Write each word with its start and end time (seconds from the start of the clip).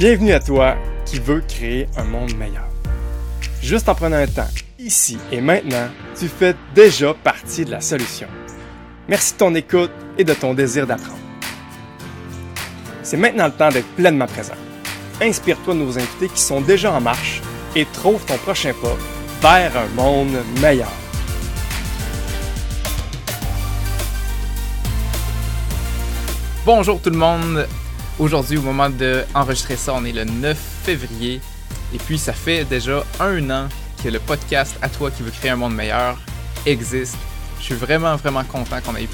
Bienvenue 0.00 0.32
à 0.32 0.40
toi 0.40 0.76
qui 1.04 1.18
veux 1.18 1.42
créer 1.42 1.86
un 1.98 2.04
monde 2.04 2.34
meilleur. 2.34 2.66
Juste 3.60 3.86
en 3.86 3.94
prenant 3.94 4.16
un 4.16 4.26
temps, 4.26 4.48
ici 4.78 5.18
et 5.30 5.42
maintenant, 5.42 5.90
tu 6.18 6.26
fais 6.26 6.56
déjà 6.74 7.12
partie 7.12 7.66
de 7.66 7.70
la 7.70 7.82
solution. 7.82 8.26
Merci 9.08 9.34
de 9.34 9.38
ton 9.40 9.54
écoute 9.54 9.90
et 10.16 10.24
de 10.24 10.32
ton 10.32 10.54
désir 10.54 10.86
d'apprendre. 10.86 11.18
C'est 13.02 13.18
maintenant 13.18 13.44
le 13.44 13.52
temps 13.52 13.68
d'être 13.68 13.94
pleinement 13.94 14.26
présent. 14.26 14.54
Inspire-toi 15.20 15.74
de 15.74 15.80
nos 15.80 15.98
invités 15.98 16.28
qui 16.28 16.40
sont 16.40 16.62
déjà 16.62 16.92
en 16.92 17.00
marche 17.02 17.42
et 17.76 17.84
trouve 17.84 18.24
ton 18.24 18.38
prochain 18.38 18.72
pas 19.42 19.58
vers 19.68 19.76
un 19.76 19.88
monde 19.88 20.38
meilleur. 20.62 20.92
Bonjour 26.64 27.02
tout 27.02 27.10
le 27.10 27.18
monde. 27.18 27.66
Aujourd'hui, 28.20 28.58
au 28.58 28.62
moment 28.62 28.90
d'enregistrer 28.90 29.76
ça, 29.76 29.94
on 29.94 30.04
est 30.04 30.12
le 30.12 30.24
9 30.24 30.54
février. 30.82 31.40
Et 31.94 31.96
puis, 31.96 32.18
ça 32.18 32.34
fait 32.34 32.66
déjà 32.66 33.02
un 33.18 33.48
an 33.48 33.66
que 34.04 34.10
le 34.10 34.18
podcast 34.18 34.76
À 34.82 34.90
toi 34.90 35.10
qui 35.10 35.22
veut 35.22 35.30
créer 35.30 35.52
un 35.52 35.56
monde 35.56 35.74
meilleur 35.74 36.18
existe. 36.66 37.16
Je 37.58 37.64
suis 37.64 37.74
vraiment, 37.74 38.16
vraiment 38.16 38.44
content 38.44 38.76
qu'on 38.84 38.94
ait 38.94 39.08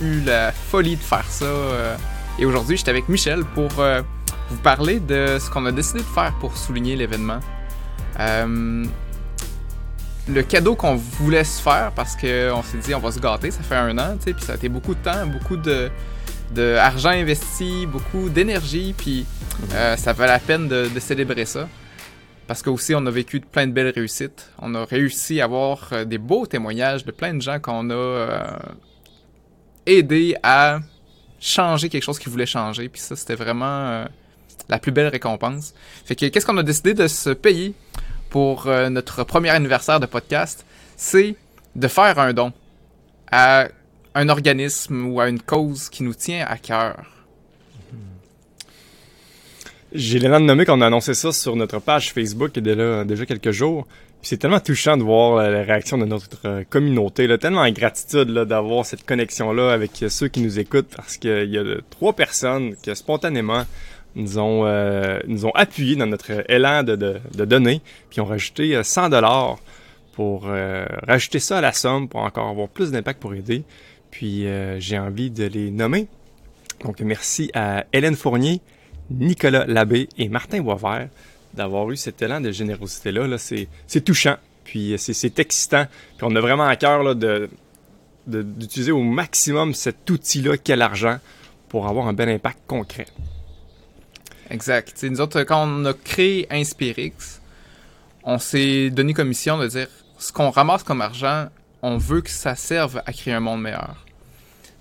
eu 0.00 0.22
la 0.22 0.52
folie 0.52 0.96
de 0.96 1.02
faire 1.02 1.26
ça. 1.28 1.44
euh, 1.44 1.94
Et 2.38 2.46
aujourd'hui, 2.46 2.78
j'étais 2.78 2.88
avec 2.90 3.10
Michel 3.10 3.44
pour 3.44 3.68
euh, 3.80 4.00
vous 4.48 4.56
parler 4.56 4.98
de 4.98 5.36
ce 5.38 5.50
qu'on 5.50 5.66
a 5.66 5.70
décidé 5.72 5.98
de 5.98 6.04
faire 6.04 6.32
pour 6.40 6.56
souligner 6.56 6.96
l'événement. 6.96 7.40
Euh, 8.18 8.86
le 10.26 10.42
cadeau 10.42 10.74
qu'on 10.74 10.94
voulait 10.96 11.44
se 11.44 11.60
faire 11.60 11.92
parce 11.94 12.14
qu'on 12.16 12.62
s'est 12.62 12.78
dit 12.82 12.94
on 12.94 12.98
va 12.98 13.12
se 13.12 13.20
gâter, 13.20 13.50
ça 13.50 13.62
fait 13.62 13.76
un 13.76 13.96
an, 13.98 14.16
tu 14.16 14.24
sais, 14.24 14.32
puis 14.32 14.42
ça 14.42 14.52
a 14.52 14.56
été 14.56 14.70
beaucoup 14.70 14.94
de 14.94 15.00
temps, 15.00 15.26
beaucoup 15.26 15.56
de, 15.56 15.90
de 16.54 16.74
argent 16.76 17.10
investi, 17.10 17.86
beaucoup 17.86 18.28
d'énergie, 18.28 18.94
puis 18.96 19.26
euh, 19.74 19.96
ça 19.96 20.12
valait 20.12 20.32
la 20.32 20.38
peine 20.38 20.68
de, 20.68 20.88
de 20.88 21.00
célébrer 21.00 21.44
ça. 21.44 21.68
Parce 22.46 22.62
que 22.62 22.70
aussi 22.70 22.94
on 22.94 23.04
a 23.04 23.10
vécu 23.10 23.40
plein 23.40 23.66
de 23.66 23.72
belles 23.72 23.92
réussites. 23.94 24.50
On 24.58 24.74
a 24.74 24.84
réussi 24.84 25.40
à 25.40 25.44
avoir 25.44 25.90
euh, 25.92 26.04
des 26.04 26.18
beaux 26.18 26.46
témoignages 26.46 27.04
de 27.04 27.10
plein 27.10 27.34
de 27.34 27.42
gens 27.42 27.60
qu'on 27.60 27.90
a 27.90 27.94
euh, 27.94 28.56
aidé 29.84 30.36
à 30.42 30.80
changer 31.40 31.88
quelque 31.88 32.02
chose 32.02 32.18
qu'ils 32.18 32.30
voulaient 32.30 32.46
changer. 32.46 32.88
Puis 32.88 33.00
ça, 33.00 33.16
c'était 33.16 33.34
vraiment 33.34 33.66
euh, 33.66 34.04
la 34.68 34.78
plus 34.78 34.92
belle 34.92 35.08
récompense. 35.08 35.74
Fait 36.04 36.14
que 36.14 36.26
qu'est-ce 36.26 36.46
qu'on 36.46 36.56
a 36.58 36.62
décidé 36.62 36.94
de 36.94 37.06
se 37.06 37.30
payer 37.30 37.74
pour 38.30 38.66
euh, 38.66 38.88
notre 38.88 39.24
premier 39.24 39.50
anniversaire 39.50 40.00
de 40.00 40.06
podcast? 40.06 40.64
C'est 40.96 41.36
de 41.76 41.88
faire 41.88 42.18
un 42.18 42.32
don 42.32 42.52
à 43.30 43.68
un 44.18 44.28
organisme 44.28 45.06
ou 45.06 45.20
à 45.20 45.28
une 45.28 45.40
cause 45.40 45.88
qui 45.88 46.02
nous 46.02 46.14
tient 46.14 46.44
à 46.46 46.56
cœur. 46.56 47.04
J'ai 49.92 50.18
l'élan 50.18 50.40
de 50.40 50.44
nommer 50.44 50.66
qu'on 50.66 50.80
a 50.80 50.86
annoncé 50.86 51.14
ça 51.14 51.32
sur 51.32 51.56
notre 51.56 51.78
page 51.78 52.12
Facebook 52.12 52.50
il 52.56 52.66
y 52.66 52.70
a 52.70 53.04
déjà, 53.04 53.24
quelques 53.26 53.52
jours. 53.52 53.86
C'est 54.20 54.36
tellement 54.36 54.60
touchant 54.60 54.96
de 54.96 55.02
voir 55.02 55.36
la, 55.50 55.62
réaction 55.62 55.96
de 55.96 56.04
notre 56.04 56.28
euh, 56.44 56.64
communauté, 56.68 57.28
là, 57.28 57.38
tellement 57.38 57.60
en 57.60 57.70
gratitude 57.70 58.28
d'avoir 58.28 58.84
cette 58.84 59.06
connexion-là 59.06 59.72
avec 59.72 60.02
euh, 60.02 60.08
ceux 60.08 60.26
qui 60.26 60.40
nous 60.40 60.58
écoutent 60.58 60.92
parce 60.94 61.16
qu'il 61.16 61.48
y 61.48 61.56
a 61.56 61.64
trois 61.88 62.12
personnes 62.12 62.74
qui 62.82 62.94
spontanément 62.96 63.64
nous 64.16 64.38
ont, 64.38 64.66
euh, 64.66 65.20
nous 65.26 65.46
ont 65.46 65.52
appuyé 65.54 65.96
dans 65.96 66.06
notre 66.06 66.44
élan 66.50 66.82
de, 66.82 66.96
de, 66.96 67.20
de 67.34 67.44
donner, 67.44 67.80
puis 68.10 68.20
ont 68.20 68.26
rajouté 68.26 68.76
euh, 68.76 68.82
100 68.82 69.10
dollars 69.10 69.58
pour 70.12 70.46
euh, 70.48 70.84
rajouter 71.06 71.38
ça 71.38 71.58
à 71.58 71.60
la 71.60 71.72
somme 71.72 72.08
pour 72.08 72.20
encore 72.20 72.48
avoir 72.48 72.68
plus 72.68 72.90
d'impact 72.90 73.20
pour 73.20 73.34
aider. 73.34 73.62
Puis 74.10 74.46
euh, 74.46 74.78
j'ai 74.80 74.98
envie 74.98 75.30
de 75.30 75.44
les 75.44 75.70
nommer. 75.70 76.08
Donc 76.84 77.00
merci 77.00 77.50
à 77.54 77.84
Hélène 77.92 78.16
Fournier, 78.16 78.60
Nicolas 79.10 79.66
Labbé 79.66 80.08
et 80.18 80.28
Martin 80.28 80.60
Boisvert 80.60 81.08
d'avoir 81.54 81.90
eu 81.90 81.96
cet 81.96 82.22
élan 82.22 82.40
de 82.40 82.50
générosité-là. 82.52 83.26
Là, 83.26 83.38
c'est, 83.38 83.68
touchant, 84.04 84.36
puis 84.64 84.94
c'est, 84.98 85.12
c'est 85.14 85.38
excitant. 85.38 85.86
Puis 86.16 86.26
on 86.28 86.34
a 86.36 86.40
vraiment 86.40 86.66
à 86.66 86.76
cœur 86.76 87.02
là, 87.02 87.14
de- 87.14 87.48
d'utiliser 88.26 88.92
au 88.92 89.02
maximum 89.02 89.72
cet 89.74 90.08
outil-là 90.08 90.58
qu'est 90.58 90.76
l'argent 90.76 91.18
pour 91.68 91.88
avoir 91.88 92.06
un 92.06 92.12
bel 92.12 92.28
impact 92.28 92.58
concret. 92.66 93.06
Exact. 94.50 94.94
T'sais, 94.94 95.10
nous 95.10 95.20
autres, 95.20 95.42
quand 95.42 95.66
on 95.66 95.84
a 95.86 95.92
créé 95.94 96.46
Inspirix, 96.50 97.12
on 98.24 98.38
s'est 98.38 98.90
donné 98.90 99.14
comme 99.14 99.28
mission 99.28 99.58
de 99.58 99.66
dire 99.66 99.88
ce 100.18 100.32
qu'on 100.32 100.50
ramasse 100.50 100.82
comme 100.82 101.00
argent, 101.00 101.48
on 101.82 101.98
veut 101.98 102.20
que 102.20 102.30
ça 102.30 102.54
serve 102.54 103.02
à 103.06 103.12
créer 103.12 103.34
un 103.34 103.40
monde 103.40 103.62
meilleur. 103.62 103.96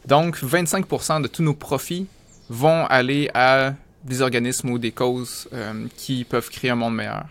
Donc, 0.05 0.37
25% 0.37 1.21
de 1.21 1.27
tous 1.27 1.43
nos 1.43 1.53
profits 1.53 2.07
vont 2.49 2.85
aller 2.85 3.29
à 3.33 3.73
des 4.03 4.21
organismes 4.21 4.69
ou 4.69 4.79
des 4.79 4.91
causes 4.91 5.49
euh, 5.53 5.85
qui 5.97 6.23
peuvent 6.23 6.49
créer 6.49 6.71
un 6.71 6.75
monde 6.75 6.95
meilleur. 6.95 7.25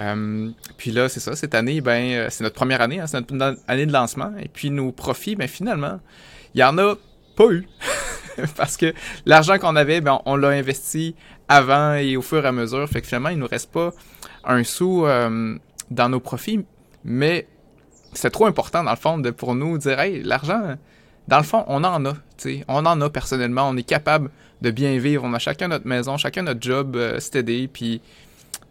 Euh, 0.00 0.50
puis 0.76 0.92
là, 0.92 1.08
c'est 1.08 1.20
ça, 1.20 1.36
cette 1.36 1.54
année, 1.54 1.80
ben, 1.80 2.12
euh, 2.12 2.26
c'est 2.30 2.42
notre 2.42 2.54
première 2.54 2.80
année, 2.80 3.00
hein, 3.00 3.06
c'est 3.06 3.20
notre 3.20 3.58
année 3.66 3.86
de 3.86 3.92
lancement. 3.92 4.32
Et 4.40 4.48
puis 4.48 4.70
nos 4.70 4.92
profits, 4.92 5.36
ben 5.36 5.48
finalement, 5.48 6.00
il 6.54 6.60
y 6.60 6.64
en 6.64 6.78
a 6.78 6.94
pas 7.36 7.50
eu. 7.50 7.68
Parce 8.56 8.76
que 8.76 8.94
l'argent 9.26 9.58
qu'on 9.58 9.76
avait, 9.76 10.00
ben, 10.00 10.20
on 10.24 10.36
l'a 10.36 10.48
investi 10.48 11.14
avant 11.48 11.94
et 11.94 12.16
au 12.16 12.22
fur 12.22 12.44
et 12.44 12.48
à 12.48 12.52
mesure. 12.52 12.88
Fait 12.88 13.00
que 13.02 13.06
finalement, 13.06 13.30
il 13.30 13.38
nous 13.38 13.48
reste 13.48 13.70
pas 13.70 13.92
un 14.44 14.64
sou 14.64 15.06
dans 15.90 16.08
nos 16.08 16.20
profits. 16.20 16.64
Mais 17.04 17.46
c'est 18.12 18.30
trop 18.30 18.46
important, 18.46 18.84
dans 18.84 18.90
le 18.90 18.96
fond, 18.96 19.18
de, 19.18 19.30
pour 19.30 19.54
nous 19.54 19.78
dire, 19.78 19.98
hey, 20.00 20.22
l'argent, 20.22 20.76
dans 21.28 21.38
le 21.38 21.44
fond, 21.44 21.64
on 21.68 21.84
en 21.84 22.04
a. 22.06 22.12
tu 22.12 22.18
sais. 22.38 22.64
On 22.68 22.86
en 22.86 23.00
a 23.00 23.10
personnellement. 23.10 23.68
On 23.68 23.76
est 23.76 23.82
capable 23.82 24.30
de 24.62 24.70
bien 24.70 24.98
vivre. 24.98 25.24
On 25.24 25.34
a 25.34 25.38
chacun 25.38 25.68
notre 25.68 25.86
maison, 25.86 26.16
chacun 26.16 26.42
notre 26.42 26.62
job 26.62 26.96
euh, 26.96 27.20
steady. 27.20 27.68
Puis 27.68 28.00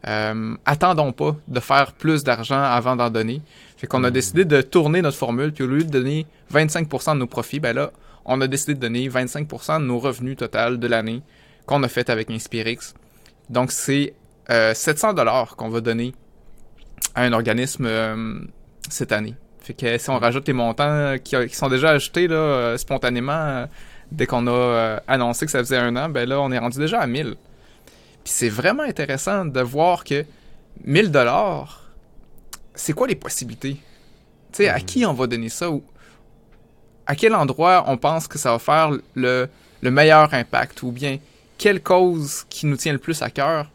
euh, 0.07 0.55
attendons 0.65 1.11
pas 1.11 1.35
de 1.47 1.59
faire 1.59 1.91
plus 1.93 2.23
d'argent 2.23 2.61
avant 2.61 2.95
d'en 2.95 3.11
donner. 3.11 3.41
Fait 3.77 3.85
qu'on 3.85 4.03
a 4.03 4.11
décidé 4.11 4.43
de 4.43 4.61
tourner 4.61 5.03
notre 5.03 5.17
formule. 5.17 5.53
Puis 5.53 5.63
au 5.63 5.67
lieu 5.67 5.83
de 5.83 5.89
donner 5.89 6.25
25% 6.51 7.13
de 7.13 7.19
nos 7.19 7.27
profits, 7.27 7.59
ben 7.59 7.75
là, 7.75 7.91
on 8.25 8.41
a 8.41 8.47
décidé 8.47 8.73
de 8.73 8.79
donner 8.79 9.07
25% 9.07 9.79
de 9.79 9.85
nos 9.85 9.99
revenus 9.99 10.35
total 10.37 10.79
de 10.79 10.87
l'année 10.87 11.21
qu'on 11.67 11.83
a 11.83 11.87
fait 11.87 12.09
avec 12.09 12.31
Inspirix. 12.31 12.93
Donc 13.49 13.71
c'est 13.71 14.13
euh, 14.49 14.73
700 14.73 15.13
dollars 15.13 15.55
qu'on 15.55 15.69
va 15.69 15.81
donner 15.81 16.13
à 17.13 17.23
un 17.23 17.33
organisme 17.33 17.85
euh, 17.85 18.39
cette 18.89 19.11
année. 19.11 19.35
Fait 19.59 19.73
que 19.73 19.97
si 19.97 20.09
on 20.09 20.17
rajoute 20.17 20.47
les 20.47 20.53
montants 20.53 21.15
qui, 21.23 21.35
qui 21.47 21.55
sont 21.55 21.67
déjà 21.67 21.89
ajoutés 21.89 22.27
là, 22.27 22.35
euh, 22.35 22.77
spontanément 22.77 23.33
euh, 23.33 23.65
dès 24.11 24.25
qu'on 24.25 24.47
a 24.47 24.51
euh, 24.51 24.99
annoncé 25.07 25.45
que 25.45 25.51
ça 25.51 25.59
faisait 25.59 25.77
un 25.77 25.95
an, 25.97 26.09
ben 26.09 26.27
là 26.27 26.39
on 26.39 26.51
est 26.51 26.57
rendu 26.57 26.77
déjà 26.79 27.01
à 27.01 27.07
1000. 27.07 27.35
Puis 28.23 28.33
c'est 28.33 28.49
vraiment 28.49 28.83
intéressant 28.83 29.45
de 29.45 29.59
voir 29.59 30.03
que 30.03 30.25
1000 30.85 31.11
dollars, 31.11 31.83
c'est 32.75 32.93
quoi 32.93 33.07
les 33.07 33.15
possibilités? 33.15 33.77
Tu 34.53 34.63
sais, 34.63 34.69
à 34.69 34.79
qui 34.79 35.05
on 35.05 35.13
va 35.13 35.27
donner 35.27 35.49
ça? 35.49 35.69
Ou 35.69 35.83
à 37.05 37.15
quel 37.15 37.35
endroit 37.35 37.83
on 37.87 37.97
pense 37.97 38.27
que 38.27 38.37
ça 38.37 38.51
va 38.51 38.59
faire 38.59 38.91
le, 39.15 39.49
le 39.81 39.91
meilleur 39.91 40.33
impact? 40.33 40.83
Ou 40.83 40.91
bien, 40.91 41.17
quelle 41.57 41.81
cause 41.81 42.45
qui 42.49 42.67
nous 42.67 42.77
tient 42.77 42.93
le 42.93 42.99
plus 42.99 43.21
à 43.21 43.29
cœur? 43.29 43.69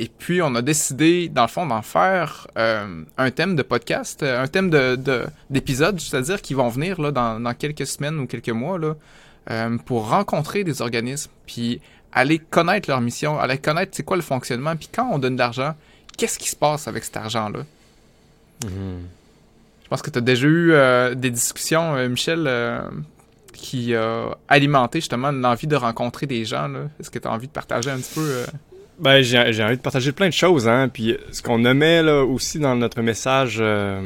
Et 0.00 0.08
puis, 0.08 0.40
on 0.42 0.54
a 0.54 0.62
décidé, 0.62 1.28
dans 1.28 1.42
le 1.42 1.48
fond, 1.48 1.66
d'en 1.66 1.82
faire 1.82 2.46
euh, 2.56 3.02
un 3.16 3.30
thème 3.32 3.56
de 3.56 3.62
podcast, 3.62 4.22
euh, 4.22 4.40
un 4.40 4.46
thème 4.46 4.70
de, 4.70 4.94
de- 4.94 5.24
d'épisode, 5.50 5.98
c'est-à-dire 5.98 6.40
qui 6.40 6.54
vont 6.54 6.68
venir 6.68 7.00
là, 7.00 7.10
dans, 7.10 7.40
dans 7.40 7.52
quelques 7.52 7.84
semaines 7.86 8.16
ou 8.20 8.26
quelques 8.28 8.48
mois 8.50 8.78
là, 8.78 8.94
euh, 9.50 9.76
pour 9.86 10.08
rencontrer 10.08 10.62
des 10.62 10.82
organismes, 10.82 11.32
puis 11.46 11.80
aller 12.12 12.38
connaître 12.38 12.88
leur 12.88 13.00
mission, 13.00 13.40
aller 13.40 13.58
connaître 13.58 13.90
c'est 13.96 14.04
quoi 14.04 14.16
le 14.16 14.22
fonctionnement, 14.22 14.76
puis 14.76 14.88
quand 14.94 15.10
on 15.12 15.18
donne 15.18 15.34
de 15.34 15.40
l'argent, 15.40 15.74
qu'est-ce 16.16 16.38
qui 16.38 16.48
se 16.48 16.56
passe 16.56 16.86
avec 16.86 17.02
cet 17.02 17.16
argent-là? 17.16 17.60
Je 18.62 19.88
pense 19.90 20.02
que 20.02 20.10
tu 20.10 20.18
as 20.18 20.22
déjà 20.22 20.46
eu 20.46 20.72
euh, 20.72 21.14
des 21.16 21.30
discussions, 21.30 22.08
Michel, 22.08 22.48
qui 23.52 23.96
a 23.96 24.28
alimenté 24.48 25.00
justement 25.00 25.32
l'envie 25.32 25.66
de 25.66 25.76
rencontrer 25.76 26.26
des 26.26 26.44
gens. 26.44 26.70
Est-ce 27.00 27.10
que 27.10 27.18
tu 27.18 27.26
as 27.26 27.32
envie 27.32 27.48
de 27.48 27.52
partager 27.52 27.90
un 27.90 27.96
petit 27.96 28.14
peu? 28.14 28.44
Ben, 28.98 29.22
j'ai, 29.22 29.38
envie 29.62 29.76
de 29.76 29.80
partager 29.80 30.10
plein 30.10 30.28
de 30.28 30.34
choses, 30.34 30.66
hein. 30.66 30.88
Puis 30.88 31.16
ce 31.30 31.40
qu'on 31.40 31.58
nommait 31.58 32.02
là 32.02 32.24
aussi 32.24 32.58
dans 32.58 32.74
notre 32.74 33.00
message 33.00 33.58
euh, 33.60 34.02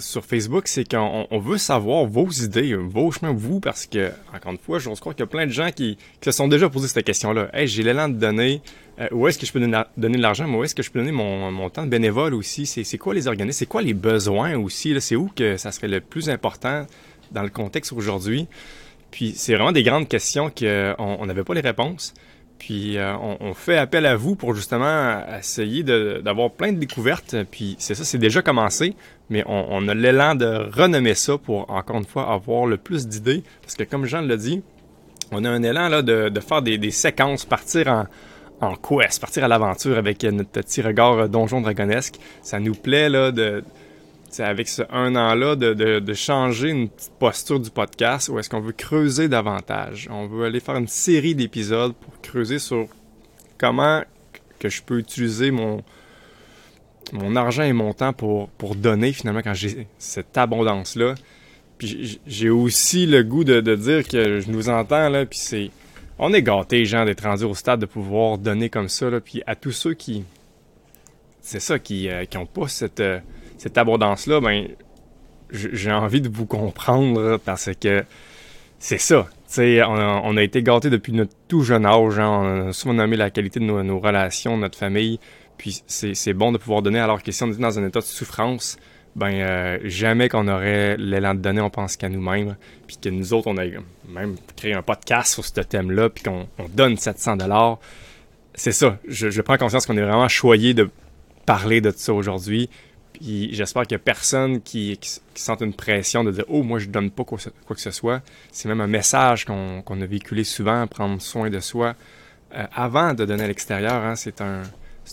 sur 0.00 0.24
Facebook, 0.24 0.66
c'est 0.66 0.88
qu'on 0.88 1.28
on 1.30 1.38
veut 1.38 1.56
savoir 1.56 2.04
vos 2.04 2.28
idées, 2.28 2.74
vos 2.74 3.12
chemins, 3.12 3.32
vous, 3.32 3.60
parce 3.60 3.86
que, 3.86 4.10
encore 4.34 4.50
une 4.50 4.58
fois, 4.58 4.80
j'ose 4.80 4.98
croire 4.98 5.14
qu'il 5.14 5.22
y 5.22 5.28
a 5.28 5.28
plein 5.28 5.46
de 5.46 5.52
gens 5.52 5.70
qui, 5.70 5.96
qui 6.20 6.24
se 6.24 6.32
sont 6.32 6.48
déjà 6.48 6.68
posé 6.68 6.88
cette 6.88 7.04
question-là. 7.04 7.48
Hey, 7.52 7.68
j'ai 7.68 7.84
l'élan 7.84 8.08
de 8.08 8.14
donner. 8.14 8.60
euh, 9.00 9.06
où 9.12 9.28
est-ce 9.28 9.38
que 9.38 9.46
je 9.46 9.52
peux 9.52 9.60
donner, 9.60 9.84
de 9.96 10.20
l'argent, 10.20 10.48
mais 10.48 10.56
où 10.56 10.64
est-ce 10.64 10.74
que 10.74 10.82
je 10.82 10.90
peux 10.90 10.98
donner 10.98 11.12
mon, 11.12 11.52
mon 11.52 11.70
temps 11.70 11.84
de 11.84 11.90
bénévole 11.90 12.34
aussi? 12.34 12.66
C'est, 12.66 12.98
quoi 12.98 13.14
les 13.14 13.28
organismes? 13.28 13.58
C'est 13.60 13.66
quoi 13.66 13.82
les 13.82 13.94
besoins 13.94 14.56
aussi? 14.56 15.00
C'est 15.00 15.14
où 15.14 15.30
que 15.34 15.56
ça 15.56 15.70
serait 15.70 15.86
le 15.86 16.00
plus 16.00 16.28
important 16.28 16.86
dans 17.30 17.42
le 17.42 17.50
contexte 17.50 17.92
aujourd'hui? 17.92 18.48
Puis 19.12 19.32
c'est 19.36 19.54
vraiment 19.54 19.72
des 19.72 19.84
grandes 19.84 20.08
questions 20.08 20.50
qu'on 20.50 21.26
n'avait 21.26 21.44
pas 21.44 21.54
les 21.54 21.60
réponses. 21.60 22.14
Puis 22.58 22.98
euh, 22.98 23.14
on, 23.16 23.36
on 23.40 23.54
fait 23.54 23.76
appel 23.78 24.04
à 24.04 24.16
vous 24.16 24.34
pour 24.34 24.54
justement 24.54 25.22
essayer 25.38 25.82
d'avoir 25.84 26.50
plein 26.50 26.72
de 26.72 26.78
découvertes. 26.78 27.36
Puis 27.50 27.76
c'est 27.78 27.94
ça, 27.94 28.04
c'est 28.04 28.18
déjà 28.18 28.42
commencé, 28.42 28.94
mais 29.30 29.44
on, 29.46 29.66
on 29.70 29.88
a 29.88 29.94
l'élan 29.94 30.34
de 30.34 30.68
renommer 30.72 31.14
ça 31.14 31.38
pour 31.38 31.70
encore 31.70 31.96
une 31.96 32.04
fois 32.04 32.32
avoir 32.32 32.66
le 32.66 32.76
plus 32.76 33.06
d'idées. 33.06 33.42
Parce 33.62 33.74
que 33.74 33.84
comme 33.84 34.06
Jean 34.06 34.22
l'a 34.22 34.36
dit, 34.36 34.62
on 35.30 35.44
a 35.44 35.50
un 35.50 35.62
élan 35.62 35.88
là, 35.88 36.02
de, 36.02 36.28
de 36.28 36.40
faire 36.40 36.62
des, 36.62 36.78
des 36.78 36.90
séquences, 36.90 37.44
partir 37.44 37.88
en, 37.88 38.06
en 38.60 38.74
quest, 38.74 39.20
partir 39.20 39.44
à 39.44 39.48
l'aventure 39.48 39.96
avec 39.96 40.24
notre 40.24 40.50
petit 40.50 40.82
regard 40.82 41.28
donjon 41.28 41.60
dragonesque. 41.60 42.16
Ça 42.42 42.58
nous 42.58 42.74
plaît 42.74 43.08
là 43.08 43.30
de 43.30 43.62
avec 44.38 44.68
ce 44.68 44.82
un 44.90 45.16
an-là, 45.16 45.56
de, 45.56 45.72
de, 45.74 46.14
changer 46.14 46.68
une 46.68 46.88
petite 46.88 47.12
posture 47.18 47.60
du 47.60 47.70
podcast 47.70 48.28
où 48.28 48.38
est-ce 48.38 48.50
qu'on 48.50 48.60
veut 48.60 48.72
creuser 48.72 49.28
davantage. 49.28 50.08
On 50.10 50.26
veut 50.26 50.44
aller 50.44 50.60
faire 50.60 50.76
une 50.76 50.88
série 50.88 51.34
d'épisodes 51.34 51.94
pour 51.94 52.20
creuser 52.20 52.58
sur 52.58 52.86
comment 53.56 54.02
que 54.58 54.68
je 54.68 54.82
peux 54.82 54.98
utiliser 54.98 55.50
mon, 55.50 55.82
mon 57.12 57.36
argent 57.36 57.62
et 57.62 57.72
mon 57.72 57.92
temps 57.92 58.12
pour, 58.12 58.48
pour 58.50 58.74
donner 58.74 59.12
finalement 59.12 59.40
quand 59.42 59.54
j'ai 59.54 59.86
cette 59.98 60.36
abondance-là. 60.36 61.14
Puis 61.78 62.20
j'ai 62.26 62.50
aussi 62.50 63.06
le 63.06 63.22
goût 63.22 63.44
de, 63.44 63.60
de, 63.60 63.76
dire 63.76 64.06
que 64.06 64.40
je 64.40 64.50
nous 64.50 64.68
entends, 64.68 65.08
là, 65.08 65.24
puis 65.26 65.38
c'est... 65.38 65.70
On 66.20 66.32
est 66.34 66.42
gâtés, 66.42 66.84
gens, 66.84 67.04
d'être 67.04 67.22
rendus 67.22 67.44
au 67.44 67.54
stade 67.54 67.78
de 67.78 67.86
pouvoir 67.86 68.38
donner 68.38 68.68
comme 68.68 68.88
ça, 68.88 69.08
là, 69.08 69.20
puis 69.20 69.42
à 69.46 69.54
tous 69.54 69.70
ceux 69.70 69.94
qui... 69.94 70.24
C'est 71.40 71.60
ça, 71.60 71.78
qui 71.78 72.08
n'ont 72.34 72.42
euh, 72.42 72.44
pas 72.52 72.66
cette, 72.66 72.98
euh, 72.98 73.20
cette 73.58 73.76
abondance-là, 73.76 74.40
ben 74.40 74.68
j'ai 75.50 75.92
envie 75.92 76.20
de 76.20 76.28
vous 76.28 76.46
comprendre 76.46 77.38
parce 77.44 77.70
que 77.80 78.04
c'est 78.78 78.98
ça. 78.98 79.26
sais, 79.46 79.82
on 79.84 80.36
a 80.36 80.42
été 80.42 80.62
gâtés 80.62 80.90
depuis 80.90 81.12
notre 81.12 81.32
tout 81.48 81.62
jeune 81.62 81.86
âge. 81.86 82.18
Hein, 82.18 82.28
on 82.28 82.68
a 82.68 82.72
souvent 82.72 82.94
nommé 82.94 83.16
la 83.16 83.30
qualité 83.30 83.60
de 83.60 83.64
nos, 83.64 83.82
nos 83.82 83.98
relations, 83.98 84.56
notre 84.56 84.78
famille. 84.78 85.18
Puis 85.56 85.82
c'est 85.86 86.32
bon 86.34 86.52
de 86.52 86.58
pouvoir 86.58 86.82
donner 86.82 87.00
alors 87.00 87.22
que 87.22 87.32
si 87.32 87.42
on 87.42 87.50
est 87.50 87.58
dans 87.58 87.78
un 87.78 87.86
état 87.86 88.00
de 88.00 88.04
souffrance, 88.04 88.78
ben 89.16 89.34
euh, 89.34 89.78
jamais 89.82 90.28
qu'on 90.28 90.46
aurait 90.46 90.96
l'élan 90.96 91.34
de 91.34 91.40
donner, 91.40 91.60
on 91.60 91.70
pense 91.70 91.96
qu'à 91.96 92.08
nous-mêmes. 92.08 92.56
Puis 92.86 92.96
que 93.02 93.08
nous 93.08 93.32
autres, 93.32 93.48
on 93.48 93.56
a 93.58 93.64
même 94.08 94.36
créé 94.56 94.74
un 94.74 94.82
podcast 94.82 95.34
sur 95.34 95.44
ce 95.44 95.60
thème-là, 95.60 96.08
puis 96.08 96.22
qu'on 96.22 96.46
donne 96.72 96.96
700 96.96 97.36
dollars. 97.36 97.78
C'est 98.54 98.72
ça. 98.72 98.98
Je, 99.08 99.40
prends 99.40 99.56
conscience 99.56 99.86
qu'on 99.86 99.96
est 99.96 100.02
vraiment 100.02 100.28
choyé 100.28 100.74
de 100.74 100.88
parler 101.46 101.80
de 101.80 101.90
ça 101.90 102.12
aujourd'hui. 102.14 102.70
J'espère 103.20 103.82
qu'il 103.82 103.96
n'y 103.96 104.00
a 104.00 104.04
personne 104.04 104.60
qui, 104.60 104.96
qui, 104.98 105.42
sent 105.42 105.56
une 105.60 105.74
pression 105.74 106.24
de 106.24 106.30
dire 106.30 106.44
Oh, 106.48 106.62
moi, 106.62 106.78
je 106.78 106.86
donne 106.86 107.10
pas 107.10 107.24
quoi, 107.24 107.38
que 107.38 107.80
ce 107.80 107.90
soit. 107.90 108.22
C'est 108.52 108.68
même 108.68 108.80
un 108.80 108.86
message 108.86 109.44
qu'on 109.44 109.82
a 110.00 110.06
véhiculé 110.06 110.44
souvent, 110.44 110.86
prendre 110.86 111.20
soin 111.20 111.50
de 111.50 111.60
soi 111.60 111.94
euh, 112.54 112.64
avant 112.74 113.14
de 113.14 113.24
donner 113.24 113.44
à 113.44 113.48
l'extérieur. 113.48 113.94
Hein, 113.94 114.16
c'est 114.16 114.40
un, 114.40 114.62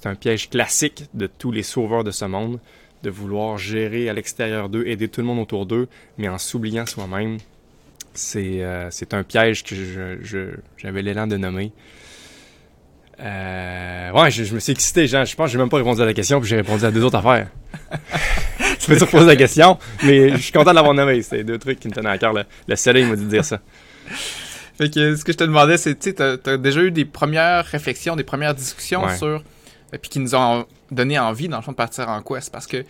un 0.06 0.16
piège 0.16 0.50
classique 0.50 1.06
de 1.14 1.28
tous 1.28 1.52
les 1.52 1.64
sauveurs 1.64 2.04
de 2.04 2.12
ce 2.12 2.26
monde, 2.26 2.60
de 3.04 3.10
vouloir 3.10 3.58
gérer 3.58 4.10
à 4.10 4.14
l'extérieur 4.14 4.70
d'eux, 4.70 4.86
aider 4.88 5.08
tout 5.08 5.22
le 5.22 5.28
monde 5.28 5.40
autour 5.40 5.66
d'eux, 5.66 5.88
mais 6.18 6.28
en 6.28 6.38
s'oubliant 6.38 6.86
soi-même. 6.86 7.38
C'est, 8.14 8.64
euh, 8.64 8.90
un 9.12 9.24
piège 9.24 9.64
que 9.64 9.76
j'avais 10.78 11.02
l'élan 11.02 11.28
de 11.28 11.38
nommer. 11.38 11.72
Euh, 13.20 14.12
ouais, 14.12 14.32
je, 14.32 14.54
me 14.54 14.60
suis 14.60 14.72
excité. 14.72 15.08
Je 15.08 15.36
pense 15.36 15.36
que 15.36 15.48
j'ai 15.48 15.58
même 15.58 15.70
pas 15.70 15.78
répondu 15.78 16.02
à 16.02 16.06
la 16.06 16.14
question, 16.14 16.40
puis 16.40 16.50
j'ai 16.50 16.58
répondu 16.58 16.84
à 16.84 16.92
deux 16.92 17.04
autres 17.04 17.18
affaires. 17.18 17.50
Je 18.80 18.92
me 18.92 19.00
reposé 19.00 19.26
la 19.26 19.36
question, 19.36 19.78
mais 20.04 20.32
je 20.32 20.38
suis 20.38 20.52
content 20.52 20.72
de 20.72 20.76
l'avoir 20.76 20.94
nommé. 20.94 21.22
C'est 21.22 21.44
deux 21.44 21.58
trucs 21.58 21.80
qui 21.80 21.88
me 21.88 21.94
tenaient 21.94 22.10
à 22.10 22.18
cœur. 22.18 22.34
Le, 22.34 22.76
soleil 22.76 23.06
m'a 23.06 23.16
dit 23.16 23.26
de 23.26 23.30
dire 23.30 23.46
ça. 23.46 23.60
Fait 24.78 24.94
que 24.94 25.16
ce 25.16 25.24
que 25.24 25.32
je 25.32 25.38
te 25.38 25.44
demandais, 25.44 25.78
c'est, 25.78 25.96
tu 25.96 26.10
sais, 26.10 26.14
t'as, 26.14 26.54
as 26.54 26.58
déjà 26.58 26.82
eu 26.82 26.92
des 26.92 27.06
premières 27.06 27.66
réflexions, 27.66 28.16
des 28.16 28.24
premières 28.24 28.54
discussions 28.54 29.08
sur 29.18 29.28
euh, 29.28 29.98
puis 30.02 30.10
qui 30.10 30.20
nous 30.20 30.36
ont 30.36 30.66
donné 30.92 31.18
envie, 31.18 31.48
dans 31.48 31.58
le 31.58 31.64
fond, 31.64 31.72
de 31.72 31.78
partir 31.78 32.10
en 32.10 32.22
quest 32.22 32.52
parce 32.52 32.68
que 32.68 32.84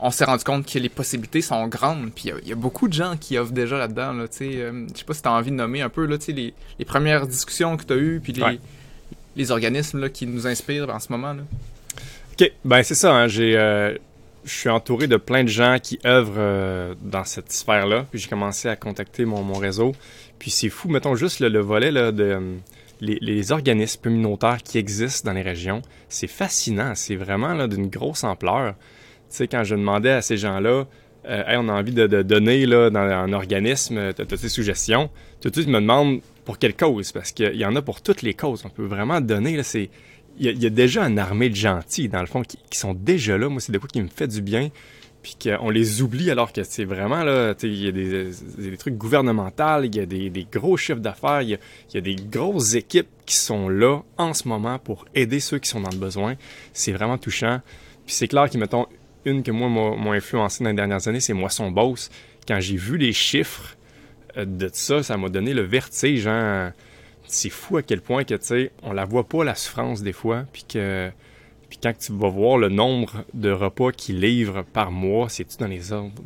on 0.00 0.10
s'est 0.10 0.24
rendu 0.24 0.44
compte 0.44 0.64
que 0.64 0.78
les 0.78 0.88
possibilités 0.88 1.42
sont 1.42 1.66
grandes, 1.66 2.12
puis 2.14 2.30
il 2.42 2.48
y, 2.48 2.52
a 2.52 2.54
beaucoup 2.54 2.86
de 2.86 2.92
gens 2.92 3.16
qui 3.16 3.36
offrent 3.36 3.52
déjà 3.52 3.76
là-dedans. 3.78 4.12
Là, 4.12 4.26
euh, 4.40 4.86
je 4.92 4.98
sais 4.98 5.04
pas 5.04 5.12
si 5.12 5.22
tu 5.22 5.28
as 5.28 5.32
envie 5.32 5.50
de 5.50 5.56
nommer 5.56 5.82
un 5.82 5.88
peu 5.88 6.06
là, 6.06 6.16
les, 6.28 6.54
les 6.78 6.84
premières 6.84 7.26
discussions 7.26 7.76
que 7.76 7.82
tu 7.82 7.92
as 7.92 7.96
eues, 7.96 8.20
puis 8.22 8.32
les, 8.32 8.60
les 9.34 9.50
organismes 9.50 10.00
là, 10.00 10.08
qui 10.08 10.26
nous 10.28 10.46
inspirent 10.46 10.88
en 10.90 11.00
ce 11.00 11.10
moment. 11.10 11.32
Là. 11.32 11.42
OK, 12.32 12.52
ben 12.64 12.82
c'est 12.84 12.94
ça. 12.94 13.12
Hein, 13.12 13.26
j'ai, 13.26 13.56
euh, 13.56 13.96
je 14.48 14.54
suis 14.54 14.68
entouré 14.68 15.06
de 15.06 15.16
plein 15.16 15.44
de 15.44 15.48
gens 15.48 15.78
qui 15.82 15.98
œuvrent 16.04 16.96
dans 17.02 17.24
cette 17.24 17.52
sphère-là, 17.52 18.06
puis 18.10 18.18
j'ai 18.18 18.28
commencé 18.28 18.68
à 18.68 18.76
contacter 18.76 19.24
mon, 19.24 19.52
réseau. 19.52 19.92
Puis 20.38 20.50
c'est 20.50 20.68
fou, 20.68 20.88
mettons 20.88 21.14
juste 21.14 21.40
le 21.40 21.60
volet 21.60 21.90
là, 21.90 22.12
de 22.12 22.58
les, 23.00 23.52
organismes 23.52 24.00
communautaires 24.02 24.62
qui 24.62 24.78
existent 24.78 25.30
dans 25.30 25.34
les 25.34 25.42
régions, 25.42 25.82
c'est 26.08 26.26
fascinant. 26.26 26.94
C'est 26.94 27.16
vraiment 27.16 27.66
d'une 27.68 27.88
grosse 27.88 28.24
ampleur. 28.24 28.74
Tu 29.30 29.36
sais, 29.36 29.48
quand 29.48 29.64
je 29.64 29.74
demandais 29.74 30.10
à 30.10 30.22
ces 30.22 30.36
gens-là, 30.36 30.86
euh, 31.26 31.42
on 31.48 31.68
a 31.68 31.72
envie 31.72 31.92
de, 31.92 32.06
donner 32.22 32.66
dans 32.66 32.96
un 32.96 33.32
organisme, 33.32 34.12
tu 34.14 34.22
as, 34.22 34.24
tes 34.24 34.48
suggestions, 34.48 35.10
tout 35.40 35.50
de 35.50 35.54
suite, 35.54 35.66
ils 35.66 35.72
me 35.72 35.80
demandent 35.80 36.20
pour 36.44 36.58
quelle 36.58 36.74
cause, 36.74 37.12
parce 37.12 37.32
qu'il 37.32 37.54
y 37.56 37.64
en 37.64 37.76
a 37.76 37.82
pour 37.82 38.00
toutes 38.00 38.22
les 38.22 38.34
causes. 38.34 38.62
On 38.64 38.70
peut 38.70 38.86
vraiment 38.86 39.20
donner, 39.20 39.62
c'est... 39.62 39.90
Il 40.40 40.62
y, 40.62 40.66
a 40.66 40.70
déjà 40.70 41.02
une 41.04 41.18
armée 41.18 41.50
de 41.50 41.56
gentils, 41.56 42.08
dans 42.08 42.20
le 42.20 42.26
fond, 42.26 42.42
qui, 42.42 42.78
sont 42.78 42.94
déjà 42.94 43.36
là. 43.36 43.48
Moi, 43.48 43.60
c'est 43.60 43.72
des 43.72 43.78
quoi 43.78 43.88
qui 43.88 44.00
me 44.00 44.08
fait 44.08 44.28
du 44.28 44.40
bien 44.40 44.70
puis 45.20 45.36
qu'on 45.42 45.68
les 45.68 46.00
oublie 46.00 46.30
alors 46.30 46.52
que 46.52 46.62
c'est 46.62 46.84
vraiment 46.84 47.24
là, 47.24 47.54
il 47.62 47.74
y 47.74 47.88
a 47.88 47.92
des, 47.92 48.76
trucs 48.78 48.96
gouvernementaux, 48.96 49.82
il 49.82 49.94
y 49.94 50.00
a 50.00 50.06
des, 50.06 50.46
gros 50.50 50.76
chiffres 50.76 51.00
d'affaires, 51.00 51.42
il 51.42 51.58
y, 51.92 51.96
a 51.96 52.00
des 52.00 52.14
grosses 52.14 52.74
équipes 52.74 53.08
qui 53.26 53.34
sont 53.34 53.68
là 53.68 54.02
en 54.16 54.32
ce 54.32 54.46
moment 54.46 54.78
pour 54.78 55.06
aider 55.14 55.40
ceux 55.40 55.58
qui 55.58 55.68
sont 55.68 55.80
dans 55.80 55.90
le 55.90 55.98
besoin. 55.98 56.36
C'est 56.72 56.92
vraiment 56.92 57.18
touchant. 57.18 57.60
Puis 58.06 58.14
c'est 58.14 58.28
clair 58.28 58.48
qu'ils 58.48 58.60
mettons 58.60 58.86
une 59.24 59.42
que 59.42 59.50
moi 59.50 59.68
m'a 59.68 60.12
influencé 60.12 60.62
dans 60.62 60.70
les 60.70 60.76
dernières 60.76 61.06
années, 61.08 61.20
c'est 61.20 61.34
Moisson 61.34 61.70
Boss. 61.70 62.10
Quand 62.46 62.60
j'ai 62.60 62.76
vu 62.76 62.96
les 62.96 63.12
chiffres 63.12 63.76
euh, 64.36 64.44
de 64.44 64.70
ça, 64.72 65.02
ça 65.02 65.16
m'a 65.16 65.28
donné 65.28 65.52
le 65.52 65.62
vertige. 65.62 66.26
Hein. 66.26 66.72
C'est 67.28 67.50
fou 67.50 67.76
à 67.76 67.82
quel 67.82 68.00
point 68.00 68.24
que 68.24 68.34
tu 68.34 68.46
sais, 68.46 68.72
on 68.82 68.92
la 68.92 69.04
voit 69.04 69.28
pas 69.28 69.44
la 69.44 69.54
souffrance 69.54 70.02
des 70.02 70.12
fois, 70.12 70.44
puis 70.52 70.64
que 70.68 71.10
puis 71.68 71.78
quand 71.82 71.92
tu 71.98 72.12
vas 72.12 72.28
voir 72.28 72.58
le 72.58 72.68
nombre 72.68 73.24
de 73.34 73.50
repas 73.50 73.92
qu'ils 73.92 74.20
livrent 74.20 74.64
par 74.64 74.90
mois, 74.90 75.28
c'est-tu 75.28 75.58
dans 75.58 75.66
les 75.66 75.92
ordres... 75.92 76.22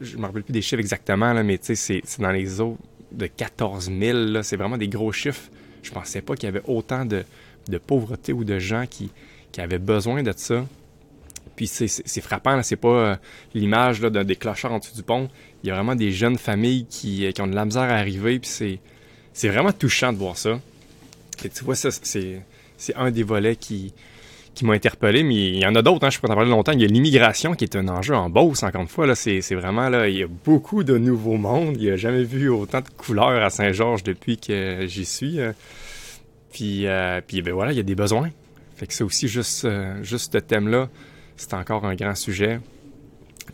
Je 0.00 0.16
me 0.16 0.22
rappelle 0.22 0.42
plus 0.42 0.52
des 0.52 0.62
chiffres 0.62 0.80
exactement, 0.80 1.32
là, 1.32 1.42
mais 1.42 1.58
tu 1.58 1.74
sais, 1.74 2.02
c'est 2.04 2.20
dans 2.20 2.32
les 2.32 2.60
eaux 2.60 2.76
de 3.12 3.26
14 3.26 3.90
000. 3.90 4.42
C'est 4.42 4.56
vraiment 4.56 4.76
des 4.76 4.88
gros 4.88 5.12
chiffres. 5.12 5.48
Je 5.82 5.90
pensais 5.90 6.20
pas 6.20 6.34
qu'il 6.34 6.46
y 6.46 6.48
avait 6.48 6.62
autant 6.66 7.04
de, 7.04 7.24
de, 7.68 7.78
pauvreté 7.78 8.32
ou 8.32 8.44
de 8.44 8.58
gens 8.58 8.84
qui, 8.88 9.10
qui 9.52 9.60
avaient 9.60 9.78
besoin 9.78 10.22
de 10.22 10.32
ça. 10.36 10.66
Puis 11.56 11.66
c'est 11.66 12.20
frappant, 12.20 12.62
c'est 12.62 12.76
pas 12.76 12.88
euh, 12.88 13.16
l'image 13.54 14.00
d'un 14.00 14.24
des 14.24 14.38
en 14.64 14.78
dessous 14.78 14.96
du 14.96 15.02
pont. 15.02 15.28
Il 15.62 15.68
y 15.68 15.70
a 15.70 15.74
vraiment 15.74 15.94
des 15.94 16.10
jeunes 16.10 16.38
familles 16.38 16.86
qui, 16.86 17.30
qui 17.32 17.40
ont 17.42 17.46
de 17.46 17.54
la 17.54 17.64
misère 17.64 17.82
à 17.82 17.94
arriver, 17.94 18.38
puis 18.38 18.80
c'est 19.32 19.48
vraiment 19.48 19.72
touchant 19.72 20.12
de 20.12 20.18
voir 20.18 20.36
ça. 20.36 20.60
Et 21.44 21.48
tu 21.48 21.64
vois, 21.64 21.74
ça, 21.74 21.90
c'est 21.90 22.42
un 22.94 23.10
des 23.10 23.22
volets 23.22 23.56
qui, 23.56 23.92
qui 24.54 24.64
m'ont 24.64 24.72
interpellé, 24.72 25.22
mais 25.22 25.34
il 25.34 25.58
y 25.58 25.66
en 25.66 25.74
a 25.74 25.82
d'autres, 25.82 26.06
hein, 26.06 26.10
je 26.10 26.20
peux 26.20 26.28
t'en 26.28 26.34
parler 26.34 26.50
longtemps. 26.50 26.72
Il 26.72 26.80
y 26.80 26.84
a 26.84 26.88
l'immigration 26.88 27.54
qui 27.54 27.64
est 27.64 27.76
un 27.76 27.88
enjeu 27.88 28.14
en 28.14 28.28
Beauce, 28.28 28.62
encore 28.62 28.82
une 28.82 28.88
fois. 28.88 29.06
Là, 29.06 29.14
c'est, 29.14 29.40
vraiment, 29.54 29.88
là, 29.88 30.08
il 30.08 30.18
y 30.18 30.22
a 30.22 30.26
beaucoup 30.26 30.84
de 30.84 30.98
nouveaux 30.98 31.36
mondes. 31.36 31.76
Il 31.78 31.84
n'y 31.84 31.90
a 31.90 31.96
jamais 31.96 32.24
vu 32.24 32.48
autant 32.48 32.80
de 32.80 32.88
couleurs 32.96 33.42
à 33.42 33.50
Saint-Georges 33.50 34.02
depuis 34.02 34.36
que 34.38 34.86
j'y 34.86 35.04
suis. 35.04 35.40
Euh. 35.40 35.52
Puis, 36.52 36.86
euh, 36.86 37.22
puis 37.26 37.40
ben 37.40 37.54
voilà, 37.54 37.72
il 37.72 37.76
y 37.76 37.80
a 37.80 37.84
des 37.84 37.94
besoins. 37.94 38.30
Fait 38.76 38.86
que 38.86 38.92
c'est 38.92 39.04
aussi 39.04 39.26
juste, 39.26 39.64
euh, 39.64 40.02
juste 40.02 40.34
ce 40.34 40.38
thème-là, 40.38 40.90
c'est 41.36 41.54
encore 41.54 41.86
un 41.86 41.94
grand 41.94 42.14
sujet. 42.14 42.60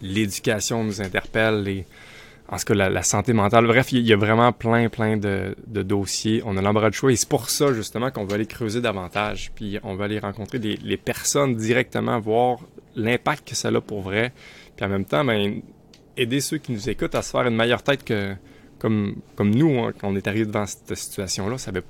L'éducation 0.03 0.83
nous 0.83 1.01
interpelle, 1.01 1.63
les 1.63 1.87
en 2.51 2.57
ce 2.57 2.65
cas, 2.65 2.75
la, 2.75 3.03
santé 3.03 3.35
mentale. 3.35 3.67
Bref, 3.67 3.93
il 3.93 4.07
y, 4.07 4.13
a 4.13 4.17
vraiment 4.17 4.53
plein, 4.53 4.89
plein 4.89 5.19
de, 5.19 5.55
dossiers. 5.67 6.43
On 6.47 6.57
a 6.57 6.63
l'embarras 6.63 6.89
de 6.89 6.95
choix 6.95 7.13
et 7.13 7.17
c'est 7.17 7.29
pour 7.29 7.51
ça, 7.51 7.75
justement, 7.75 8.11
qu'on 8.11 8.25
va 8.25 8.37
aller 8.37 8.47
creuser 8.47 8.81
davantage. 8.81 9.53
Puis 9.55 9.79
on 9.83 9.95
va 9.95 10.07
aller 10.07 10.19
rencontrer 10.19 10.59
les 10.59 10.97
personnes 10.97 11.57
directement, 11.57 12.19
voir 12.19 12.59
l'impact 12.97 13.49
que 13.49 13.55
ça 13.55 13.69
a 13.69 13.81
pour 13.83 14.01
vrai. 14.01 14.33
Puis 14.77 14.87
en 14.87 14.89
même 14.89 15.05
temps, 15.05 15.25
ben, 15.25 15.61
aider 16.17 16.41
ceux 16.41 16.57
qui 16.57 16.73
nous 16.73 16.89
écoutent 16.89 17.15
à 17.15 17.23
se 17.23 17.31
faire 17.31 17.47
une 17.47 17.57
meilleure 17.57 17.83
tête 17.83 18.03
que 18.03 18.35
comme, 18.79 19.17
nous, 19.39 19.81
hein, 19.81 19.93
quand 19.99 20.09
on 20.09 20.17
est 20.17 20.27
arrivé 20.27 20.47
devant 20.47 20.65
cette 20.67 20.95
situation-là, 20.95 21.55
on 21.55 21.59
savait, 21.59 21.83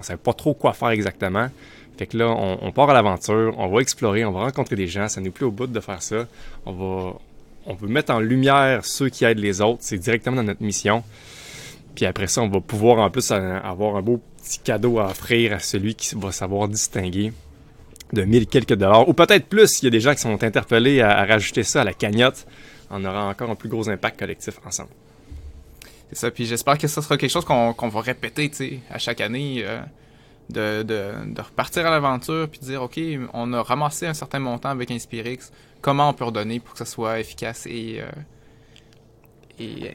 savait 0.00 0.16
pas 0.16 0.32
trop 0.32 0.54
quoi 0.54 0.72
faire 0.72 0.90
exactement. 0.90 1.48
Fait 1.96 2.06
que 2.06 2.16
là, 2.16 2.28
on, 2.28 2.58
on 2.60 2.72
part 2.72 2.90
à 2.90 2.94
l'aventure, 2.94 3.54
on 3.56 3.68
va 3.68 3.80
explorer, 3.80 4.24
on 4.24 4.32
va 4.32 4.40
rencontrer 4.40 4.76
des 4.76 4.88
gens, 4.88 5.08
ça 5.08 5.20
n'est 5.20 5.30
plus 5.30 5.44
au 5.44 5.50
bout 5.50 5.66
de 5.66 5.80
faire 5.80 6.02
ça. 6.02 6.26
On 6.66 6.72
va, 6.72 7.18
on 7.66 7.74
veut 7.74 7.88
mettre 7.88 8.12
en 8.12 8.20
lumière 8.20 8.84
ceux 8.84 9.08
qui 9.08 9.24
aident 9.24 9.38
les 9.38 9.60
autres. 9.60 9.78
C'est 9.80 9.98
directement 9.98 10.36
dans 10.36 10.42
notre 10.42 10.62
mission. 10.62 11.02
Puis 11.94 12.06
après 12.06 12.26
ça, 12.26 12.42
on 12.42 12.48
va 12.48 12.60
pouvoir 12.60 12.98
en 12.98 13.10
plus 13.10 13.30
avoir 13.30 13.96
un 13.96 14.02
beau 14.02 14.20
petit 14.42 14.58
cadeau 14.58 14.98
à 14.98 15.06
offrir 15.06 15.52
à 15.54 15.58
celui 15.58 15.94
qui 15.94 16.14
va 16.16 16.32
savoir 16.32 16.68
distinguer 16.68 17.32
de 18.12 18.22
mille 18.22 18.46
quelques 18.46 18.74
dollars. 18.74 19.08
Ou 19.08 19.14
peut-être 19.14 19.46
plus, 19.46 19.82
il 19.82 19.86
y 19.86 19.88
a 19.88 19.90
des 19.90 20.00
gens 20.00 20.14
qui 20.14 20.20
sont 20.20 20.42
interpellés 20.42 21.00
à, 21.00 21.24
rajouter 21.24 21.62
ça 21.62 21.82
à 21.82 21.84
la 21.84 21.92
cagnotte. 21.92 22.46
On 22.90 23.04
aura 23.04 23.26
encore 23.26 23.50
un 23.50 23.54
plus 23.54 23.68
gros 23.68 23.88
impact 23.88 24.18
collectif 24.18 24.60
ensemble. 24.64 24.90
C'est 26.10 26.18
ça, 26.18 26.30
puis 26.30 26.46
j'espère 26.46 26.78
que 26.78 26.86
ça 26.86 27.00
sera 27.00 27.16
quelque 27.16 27.30
chose 27.30 27.44
qu'on 27.44 27.88
va 27.88 28.00
répéter, 28.00 28.80
à 28.90 28.98
chaque 28.98 29.20
année. 29.20 29.62
Euh, 29.64 29.80
de, 30.50 30.82
de, 30.82 31.40
repartir 31.40 31.86
à 31.86 31.90
l'aventure 31.90 32.46
puis 32.50 32.60
de 32.60 32.66
dire 32.66 32.82
OK, 32.82 33.00
on 33.32 33.52
a 33.54 33.62
ramassé 33.62 34.06
un 34.06 34.12
certain 34.12 34.40
montant 34.40 34.68
avec 34.68 34.90
Inspirix, 34.90 35.38
comment 35.84 36.08
on 36.08 36.14
peut 36.14 36.24
redonner 36.24 36.60
pour 36.60 36.72
que 36.72 36.78
ça 36.78 36.86
soit 36.86 37.20
efficace 37.20 37.66
et, 37.66 38.00
euh, 38.00 38.06
et 39.58 39.94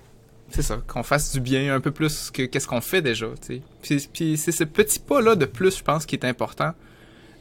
c'est 0.52 0.62
ça, 0.62 0.78
qu'on 0.88 1.02
fasse 1.02 1.32
du 1.32 1.40
bien 1.42 1.74
un 1.74 1.80
peu 1.80 1.90
plus 1.90 2.30
que 2.30 2.44
qu'est-ce 2.44 2.68
qu'on 2.68 2.80
fait 2.82 3.02
déjà, 3.02 3.26
tu 3.42 3.62
sais. 3.82 4.08
Puis, 4.14 4.38
c'est 4.38 4.52
ce 4.52 4.64
petit 4.64 5.00
pas-là 5.00 5.36
de 5.36 5.46
plus, 5.46 5.80
je 5.80 5.84
pense, 5.84 6.06
qui 6.06 6.16
est 6.16 6.26
important, 6.26 6.74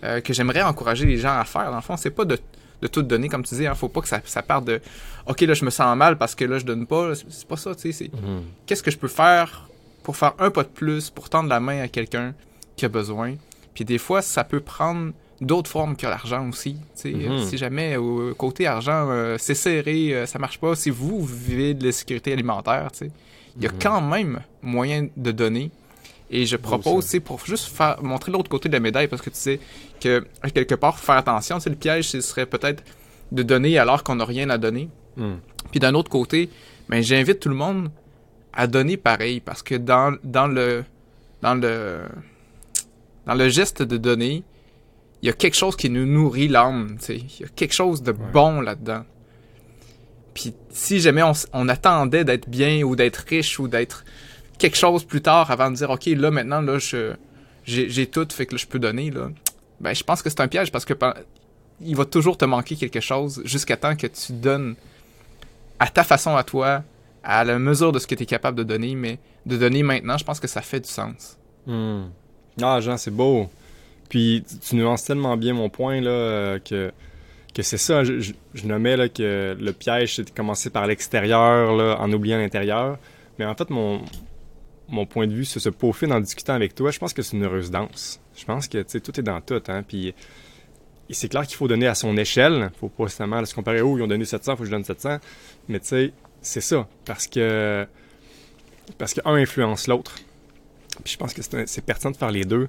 euh, 0.03 0.23
que 0.23 0.33
j'aimerais 0.33 0.63
encourager 0.63 1.05
les 1.05 1.19
gens 1.19 1.39
à 1.39 1.45
faire. 1.45 1.71
Dans 1.71 1.77
le 1.77 1.83
fond, 1.83 1.99
c'est 1.99 2.11
pas 2.11 2.25
de, 2.25 2.39
de 2.81 2.87
tout 2.87 3.03
donner, 3.03 3.29
comme 3.29 3.45
tu 3.45 3.55
dis, 3.55 3.67
hein, 3.67 3.75
faut 3.75 3.89
pas 3.89 4.01
que 4.01 4.09
ça, 4.09 4.21
ça 4.25 4.43
parte 4.43 4.65
de 4.65 4.81
«Ok, 5.27 5.43
là, 5.43 5.53
je 5.53 5.65
me 5.67 5.71
sens 5.71 5.95
mal 5.97 6.17
parce 6.17 6.35
que 6.35 6.47
là, 6.47 6.59
je 6.59 6.65
donne 6.65 6.87
pas», 6.87 7.15
c'est 7.29 7.47
pas 7.47 7.57
ça, 7.59 7.75
tu 7.75 7.83
sais, 7.83 7.93
c'est 7.93 8.13
Mhm. 8.15 8.45
qu'est-ce 8.67 8.83
que 8.83 8.91
je 8.91 8.99
peux 8.99 9.09
faire 9.09 9.69
pour 10.03 10.17
faire 10.17 10.33
un 10.39 10.51
pas 10.51 10.63
de 10.63 10.69
plus, 10.69 11.11
pour 11.11 11.29
tendre 11.29 11.51
la 11.51 11.61
main 11.61 11.83
à 11.83 11.89
quelqu'un 11.89 12.35
qui 12.77 12.87
a 12.87 12.89
besoin. 12.89 13.35
Puis 13.75 13.85
des 13.85 13.99
fois, 13.99 14.23
ça 14.23 14.43
peut 14.43 14.61
prendre 14.61 15.13
d'autres 15.41 15.71
formes 15.71 15.97
que 15.97 16.07
l'argent 16.07 16.49
aussi. 16.49 16.77
sais. 16.95 17.11
Mhm. 17.13 17.45
Si 17.45 17.57
jamais 17.59 17.97
au 17.97 18.35
côté 18.35 18.67
argent, 18.67 19.07
euh, 19.11 19.37
c'est 19.39 19.55
serré, 19.55 20.15
euh, 20.15 20.27
ça 20.27 20.39
marche 20.39 20.59
pas, 20.59 20.75
si 20.75 20.91
vous 20.91 21.25
vivez 21.25 21.75
de 21.75 21.87
la 21.87 21.93
sécurité 21.93 22.33
alimentaire, 22.33 22.89
il 23.01 23.63
y 23.63 23.67
a 23.67 23.73
Mhm. 23.73 23.79
quand 23.81 24.01
même 24.01 24.41
moyen 24.63 25.09
de 25.17 25.31
donner. 25.31 25.71
Et 26.31 26.45
je 26.45 26.57
propose, 26.57 27.05
c'est 27.05 27.21
pour 27.21 27.45
juste 27.47 27.69
faire, 27.75 28.03
montrer 28.03 28.31
l'autre 28.33 28.51
côté 28.51 28.69
de 28.69 28.75
la 28.75 28.81
médaille, 28.81 29.09
parce 29.09 29.23
que 29.23 29.31
tu 29.31 29.37
sais 29.39 29.61
que 30.01 30.25
quelque 30.53 30.75
part, 30.75 30.99
faire 30.99 31.17
attention. 31.17 31.59
Le 31.65 31.75
piège, 31.75 32.09
ce 32.11 32.21
serait 32.21 32.45
peut-être 32.47 32.83
de 33.33 33.43
donner 33.43 33.79
alors 33.79 34.03
qu'on 34.05 34.17
n'a 34.17 34.25
rien 34.27 34.51
à 34.51 34.59
donner. 34.59 34.89
Mhm. 35.17 35.39
Puis 35.71 35.81
d'un 35.81 35.95
autre 35.95 36.11
côté, 36.11 36.51
ben, 36.89 37.03
j'invite 37.03 37.41
tout 37.41 37.49
le 37.49 37.55
monde 37.55 37.91
à 38.53 38.67
donner 38.67 38.97
pareil 38.97 39.41
parce 39.41 39.63
que 39.63 39.75
dans, 39.77 40.17
dans 40.25 40.47
le 40.49 40.85
dans 41.43 41.55
le 41.55 42.01
dans 43.27 43.35
le 43.35 43.49
geste 43.49 43.83
de 43.83 43.97
donner, 43.97 44.43
il 45.23 45.27
y 45.27 45.31
a 45.31 45.33
quelque 45.33 45.57
chose 45.57 45.77
qui 45.77 45.91
nous 45.91 46.07
nourrit 46.07 46.49
l'âme, 46.49 46.97
tu 46.99 47.07
sais. 47.07 47.17
Il 47.17 47.41
y 47.41 47.45
a 47.45 47.49
quelque 47.49 47.75
chose 47.75 48.03
de 48.03 48.13
bon 48.13 48.61
là-dedans. 48.61 49.05
Puis 50.35 50.55
si 50.71 51.01
jamais 51.01 51.23
on, 51.53 51.69
attendait 51.69 52.25
d'être 52.25 52.49
bien 52.49 52.83
ou 52.83 52.95
d'être 52.95 53.25
riche 53.29 53.59
ou 53.59 53.67
d'être 53.67 54.05
quelque 54.59 54.77
chose 54.77 55.05
plus 55.05 55.21
tard 55.21 55.51
avant 55.51 55.71
de 55.71 55.77
dire 55.77 55.91
OK, 55.91 56.07
là 56.07 56.31
maintenant 56.31 56.61
là 56.61 56.79
je 56.79 57.15
j'ai 57.65 57.89
j'ai 57.91 58.07
tout 58.07 58.27
fait 58.31 58.47
que 58.47 58.55
là, 58.55 58.59
je 58.59 58.67
peux 58.67 58.79
donner 58.79 59.11
là. 59.11 59.31
Ben 59.81 59.95
je 59.95 60.05
pense 60.05 60.23
que 60.23 60.31
c'est 60.31 60.41
un 60.41 60.49
piège 60.49 60.71
parce 60.71 60.85
que 60.85 60.95
il 61.81 61.97
va 61.97 62.05
toujours 62.05 62.37
te 62.37 62.45
manquer 62.45 62.77
quelque 62.77 63.01
chose 63.01 63.43
jusqu'à 63.45 63.77
temps 63.77 63.97
que 63.97 64.07
tu 64.07 64.33
donnes 64.33 64.77
à 65.79 65.89
ta 65.89 66.05
façon 66.05 66.37
à 66.37 66.45
toi, 66.45 66.83
à 67.23 67.45
la 67.45 67.59
mesure 67.59 67.93
de 67.93 67.99
ce 67.99 68.07
que 68.07 68.15
tu 68.15 68.23
es 68.23 68.27
capable 68.27 68.57
de 68.57 68.63
donner, 68.63 68.95
mais 68.95 69.19
de 69.47 69.57
donner 69.57 69.83
maintenant, 69.83 70.19
je 70.19 70.25
pense 70.25 70.41
que 70.41 70.49
ça 70.49 70.63
fait 70.63 70.81
du 70.81 70.89
sens. 70.89 71.37
Hmm. 71.67 72.07
Ah, 72.61 72.81
Jean, 72.81 72.97
c'est 72.97 73.11
beau. 73.11 73.49
Puis 74.09 74.45
tu, 74.63 74.77
nuances 74.77 75.05
tellement 75.05 75.37
bien 75.37 75.55
mon 75.55 75.69
point 75.69 76.01
là 76.01 76.11
euh, 76.11 76.59
que 76.59 76.93
que 77.55 77.63
c'est 77.63 77.79
ça. 77.79 78.05
Je, 78.05 78.21
je, 78.21 78.67
nommais 78.67 78.97
là 78.97 79.09
que 79.09 79.57
le 79.59 79.73
piège 79.73 80.17
c'est 80.17 80.25
de 80.25 80.31
commencer 80.31 80.71
par 80.71 80.87
l'extérieur 80.87 82.01
en 82.01 82.13
oubliant 82.13 82.39
l'intérieur. 82.39 82.99
Mais 83.39 83.45
en 83.45 83.55
fait 83.55 83.71
mon 83.71 84.03
mon 84.89 85.07
point 85.07 85.27
de 85.27 85.33
vue 85.33 85.45
sur 85.45 85.61
ce 85.61 85.69
peaufine 85.69 86.13
en 86.13 86.21
discutant 86.21 86.55
avec 86.55 86.75
toi, 86.75 86.91
je 86.91 86.99
pense 86.99 87.13
que 87.13 87.23
c'est 87.23 87.37
une 87.37 87.45
heureuse 87.45 87.71
danse. 87.71 88.21
Je 88.37 88.45
pense 88.45 88.69
que 88.69 88.83
tout 88.99 89.21
est 89.21 89.23
dans 89.23 89.41
tout 89.41 89.63
hein. 89.69 89.83
Puis 89.87 90.15
c'est 91.11 91.29
clair 91.29 91.47
qu'il 91.47 91.57
faut 91.57 91.69
donner 91.69 91.87
à 91.87 91.95
son 91.95 92.17
échelle. 92.17 92.71
Faut 92.81 92.89
pas 92.89 93.09
seulement 93.09 93.45
se 93.45 93.55
comparer. 93.55 93.81
Oh, 93.81 93.97
ils 93.99 94.03
ont 94.03 94.07
donné 94.07 94.25
700, 94.25 94.57
faut 94.57 94.63
que 94.63 94.67
je 94.67 94.71
donne 94.71 94.85
700. 94.85 95.19
Mais 95.69 95.81
tu 95.81 95.87
sais, 95.87 96.13
c'est 96.41 96.61
ça. 96.61 96.89
Parce 97.05 97.27
que 97.27 97.87
parce 98.97 99.15
qu'un 99.15 99.35
influence 99.35 99.87
l'autre. 99.87 100.17
Puis 101.05 101.13
je 101.13 101.19
pense 101.19 101.35
que 101.35 101.43
c'est 101.43 101.85
pertinent 101.85 102.11
de 102.11 102.17
faire 102.17 102.31
les 102.31 102.45
deux. 102.45 102.69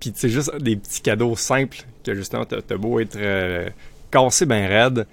Puis 0.00 0.12
c'est 0.14 0.28
juste 0.28 0.54
des 0.56 0.76
petits 0.76 1.00
cadeaux 1.00 1.36
simples 1.36 1.78
que 2.04 2.14
justement 2.14 2.44
t'as 2.44 2.76
beau 2.76 3.00
être 3.00 3.16
euh, 3.16 3.68
cassé 4.10 4.46
ben 4.46 4.66
raide, 4.66 5.06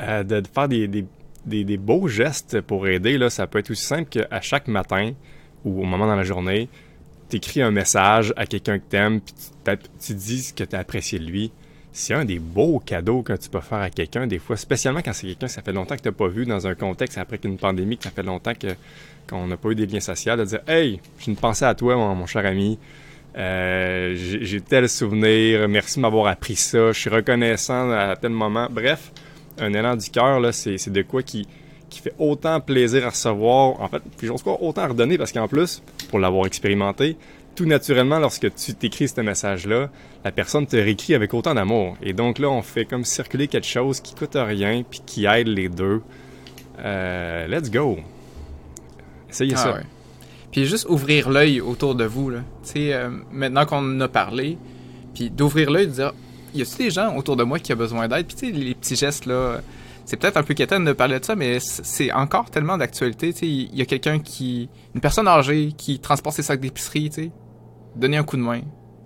euh, 0.00 0.22
de, 0.22 0.42
faire 0.52 0.68
des, 0.68 0.88
des, 0.88 1.04
des, 1.46 1.64
des 1.64 1.76
beaux 1.76 2.08
gestes 2.08 2.60
pour 2.60 2.86
aider, 2.86 3.18
là, 3.18 3.30
ça 3.30 3.46
peut 3.46 3.58
être 3.58 3.70
aussi 3.70 3.84
simple 3.84 4.08
qu'à 4.08 4.40
chaque 4.40 4.68
matin 4.68 5.12
ou 5.64 5.82
au 5.82 5.84
moment 5.84 6.06
dans 6.06 6.16
la 6.16 6.24
journée, 6.24 6.68
t'écris 7.28 7.62
un 7.62 7.70
message 7.70 8.32
à 8.36 8.46
quelqu'un 8.46 8.78
que 8.78 8.84
t'aimes, 8.88 9.20
puis 9.20 9.34
tu, 9.34 9.76
tu 10.00 10.14
dis 10.14 10.42
ce 10.42 10.54
que 10.54 10.64
t'as 10.64 10.78
apprécié 10.78 11.18
de 11.18 11.24
lui. 11.24 11.52
C'est 11.92 12.14
un 12.14 12.24
des 12.24 12.38
beaux 12.38 12.78
cadeaux 12.78 13.22
que 13.22 13.32
tu 13.32 13.48
peux 13.48 13.60
faire 13.60 13.78
à 13.78 13.90
quelqu'un, 13.90 14.26
des 14.26 14.38
fois, 14.38 14.56
spécialement 14.56 15.00
quand 15.00 15.12
c'est 15.12 15.26
quelqu'un 15.26 15.46
que 15.46 15.52
ça 15.52 15.62
fait 15.62 15.72
longtemps 15.72 15.96
que 15.96 16.02
t'as 16.02 16.12
pas 16.12 16.28
vu 16.28 16.46
dans 16.46 16.66
un 16.66 16.74
contexte 16.74 17.18
après 17.18 17.38
qu'une 17.38 17.58
pandémie, 17.58 17.98
que 17.98 18.04
ça 18.04 18.10
fait 18.10 18.22
longtemps 18.22 18.54
que 18.54 18.68
qu'on 19.28 19.46
n'a 19.46 19.56
pas 19.56 19.70
eu 19.70 19.74
des 19.74 19.86
liens 19.86 20.00
sociaux, 20.00 20.36
de 20.36 20.44
dire 20.44 20.60
Hey, 20.66 21.00
j'ai 21.18 21.30
une 21.30 21.36
pensée 21.36 21.64
à 21.64 21.74
toi, 21.74 21.96
mon, 21.96 22.14
mon 22.14 22.26
cher 22.26 22.46
ami. 22.46 22.78
Euh, 23.36 24.14
j'ai 24.16 24.60
tel 24.60 24.88
souvenir, 24.88 25.68
merci 25.68 25.96
de 25.96 26.00
m'avoir 26.02 26.26
appris 26.26 26.56
ça, 26.56 26.92
je 26.92 26.98
suis 26.98 27.10
reconnaissant 27.10 27.90
à 27.90 28.16
tel 28.16 28.30
moment. 28.32 28.66
Bref, 28.70 29.12
un 29.58 29.72
élan 29.72 29.96
du 29.96 30.10
cœur, 30.10 30.40
c'est 30.52 30.90
de 30.90 31.02
quoi 31.02 31.22
qui, 31.22 31.46
qui 31.88 32.00
fait 32.00 32.14
autant 32.18 32.60
plaisir 32.60 33.06
à 33.06 33.10
recevoir. 33.10 33.80
En 33.80 33.88
fait, 33.88 34.02
puis 34.16 34.26
j'ose 34.26 34.42
autant 34.44 34.82
à 34.82 34.88
redonner 34.88 35.18
parce 35.18 35.32
qu'en 35.32 35.46
plus, 35.46 35.82
pour 36.08 36.18
l'avoir 36.18 36.46
expérimenté, 36.46 37.16
tout 37.54 37.66
naturellement, 37.66 38.18
lorsque 38.18 38.54
tu 38.54 38.74
t'écris 38.74 39.08
ce 39.08 39.20
message-là, 39.20 39.90
la 40.24 40.32
personne 40.32 40.66
te 40.66 40.76
réécrit 40.76 41.14
avec 41.14 41.34
autant 41.34 41.54
d'amour. 41.54 41.96
Et 42.02 42.12
donc 42.12 42.38
là, 42.38 42.48
on 42.48 42.62
fait 42.62 42.84
comme 42.84 43.04
circuler 43.04 43.48
quelque 43.48 43.66
chose 43.66 44.00
qui 44.00 44.14
coûte 44.14 44.36
rien 44.36 44.82
puis 44.88 45.00
qui 45.04 45.26
aide 45.26 45.48
les 45.48 45.68
deux. 45.68 46.00
Euh, 46.78 47.46
let's 47.48 47.70
go. 47.70 47.98
Essayez 49.28 49.54
Ah 49.56 49.58
ça. 49.58 49.72
ouais. 49.74 49.82
Juste 50.66 50.86
ouvrir 50.88 51.30
l'œil 51.30 51.60
autour 51.60 51.94
de 51.94 52.04
vous, 52.04 52.30
là. 52.30 52.40
Tu 52.62 52.70
sais, 52.70 52.94
euh, 52.94 53.10
maintenant 53.32 53.66
qu'on 53.66 53.78
en 53.78 54.00
a 54.00 54.08
parlé, 54.08 54.58
puis 55.14 55.30
d'ouvrir 55.30 55.70
l'œil, 55.70 55.86
de 55.86 55.92
dire, 55.92 56.12
y 56.54 56.62
a-t-il 56.62 56.86
des 56.86 56.90
gens 56.90 57.16
autour 57.16 57.36
de 57.36 57.44
moi 57.44 57.58
qui 57.58 57.72
ont 57.72 57.76
besoin 57.76 58.08
d'aide? 58.08 58.26
Puis 58.26 58.36
tu 58.36 58.46
sais, 58.46 58.52
les 58.52 58.74
petits 58.74 58.96
gestes, 58.96 59.26
là, 59.26 59.60
c'est 60.04 60.16
peut-être 60.16 60.38
un 60.38 60.42
peu 60.42 60.54
quétaine 60.54 60.84
de 60.84 60.92
parler 60.92 61.20
de 61.20 61.24
ça, 61.24 61.36
mais 61.36 61.58
c'est 61.60 62.12
encore 62.12 62.50
tellement 62.50 62.78
d'actualité. 62.78 63.32
Tu 63.32 63.40
sais, 63.40 63.46
il 63.46 63.76
y 63.76 63.82
a 63.82 63.84
quelqu'un 63.84 64.18
qui, 64.18 64.70
une 64.94 65.00
personne 65.00 65.28
âgée 65.28 65.72
qui 65.76 65.98
transporte 65.98 66.36
ses 66.36 66.42
sacs 66.42 66.60
d'épicerie, 66.60 67.10
tu 67.10 67.24
sais, 67.24 67.30
donner 67.94 68.16
un 68.16 68.22
coup 68.22 68.36
de 68.36 68.42
main, 68.42 68.62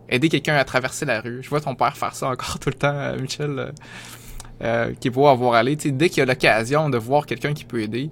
aider 0.09 0.29
quelqu'un 0.29 0.55
à 0.55 0.65
traverser 0.65 1.05
la 1.05 1.21
rue. 1.21 1.43
Je 1.43 1.49
vois 1.49 1.61
ton 1.61 1.75
père 1.75 1.97
faire 1.97 2.15
ça 2.15 2.29
encore 2.29 2.59
tout 2.61 2.69
le 2.69 2.77
temps, 2.77 2.95
euh, 2.95 3.19
Michel, 3.19 3.73
euh, 4.63 4.93
qui 5.01 5.09
est 5.09 5.11
beau 5.11 5.27
à 5.27 5.35
voir 5.35 5.55
aller. 5.55 5.77
Tu 5.77 5.89
sais, 5.89 5.91
dès 5.91 6.09
qu'il 6.09 6.19
y 6.19 6.23
a 6.23 6.27
l'occasion 6.27 6.89
de 6.89 6.99
voir 6.99 7.27
quelqu'un 7.27 7.53
qui 7.53 7.65
peut 7.65 7.81
aider, 7.81 8.11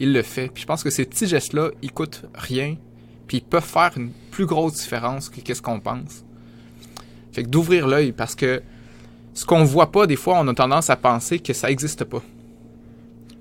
il 0.00 0.12
le 0.12 0.22
fait. 0.22 0.48
Puis 0.48 0.62
je 0.62 0.66
pense 0.66 0.82
que 0.82 0.90
ces 0.90 1.04
petits 1.04 1.26
gestes-là, 1.26 1.70
ils 1.82 1.92
coûtent 1.92 2.22
rien, 2.34 2.76
puis 3.26 3.38
ils 3.38 3.42
peuvent 3.44 3.64
faire 3.64 3.92
une 3.96 4.10
plus 4.30 4.46
grosse 4.46 4.74
différence 4.74 5.28
que 5.28 5.40
qu'est-ce 5.40 5.62
qu'on 5.62 5.80
pense. 5.80 6.24
Fait 7.32 7.42
que 7.42 7.48
d'ouvrir 7.48 7.86
l'œil, 7.86 8.12
parce 8.12 8.34
que 8.34 8.62
ce 9.34 9.44
qu'on 9.44 9.64
voit 9.64 9.92
pas, 9.92 10.06
des 10.06 10.16
fois, 10.16 10.38
on 10.40 10.48
a 10.48 10.54
tendance 10.54 10.90
à 10.90 10.96
penser 10.96 11.38
que 11.38 11.52
ça 11.52 11.70
existe 11.70 12.04
pas. 12.04 12.22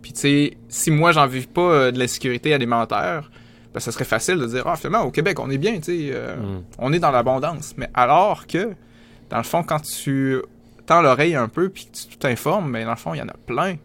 Puis 0.02 0.14
tu 0.14 0.20
sais, 0.20 0.58
si 0.70 0.92
moi 0.92 1.12
j'en 1.12 1.28
vis 1.28 1.48
pas 1.48 1.62
euh, 1.62 1.92
de 1.92 2.00
la 2.00 2.08
sécurité 2.08 2.54
alimentaire, 2.54 3.30
ben 3.74 3.80
ça 3.80 3.92
serait 3.92 4.06
facile 4.06 4.38
de 4.38 4.46
dire 4.46 4.64
ah 4.66 4.76
finalement 4.76 5.04
au 5.04 5.12
Québec 5.12 5.40
on 5.40 5.50
est 5.50 5.58
bien, 5.58 5.76
tu 5.78 5.84
sais, 5.84 6.10
euh, 6.12 6.36
Mm. 6.38 6.64
on 6.80 6.94
est 6.94 7.00
dans 7.00 7.12
l'abondance. 7.12 7.74
Mais 7.78 7.90
alors 7.94 8.48
que 8.48 8.74
dans 9.30 9.38
le 9.38 9.44
fond 9.44 9.64
quand 9.64 9.82
tu 9.82 10.42
tends 10.86 11.02
l'oreille 11.02 11.36
un 11.36 11.50
peu 11.50 11.70
puis 11.70 11.86
que 11.86 12.10
tu 12.12 12.18
t'informes, 12.18 12.70
mais 12.72 12.86
dans 12.86 12.92
le 12.92 12.96
fond 12.98 13.14
il 13.14 13.18
y 13.18 13.22
en 13.22 13.28
a 13.28 13.36
plein 13.46 13.76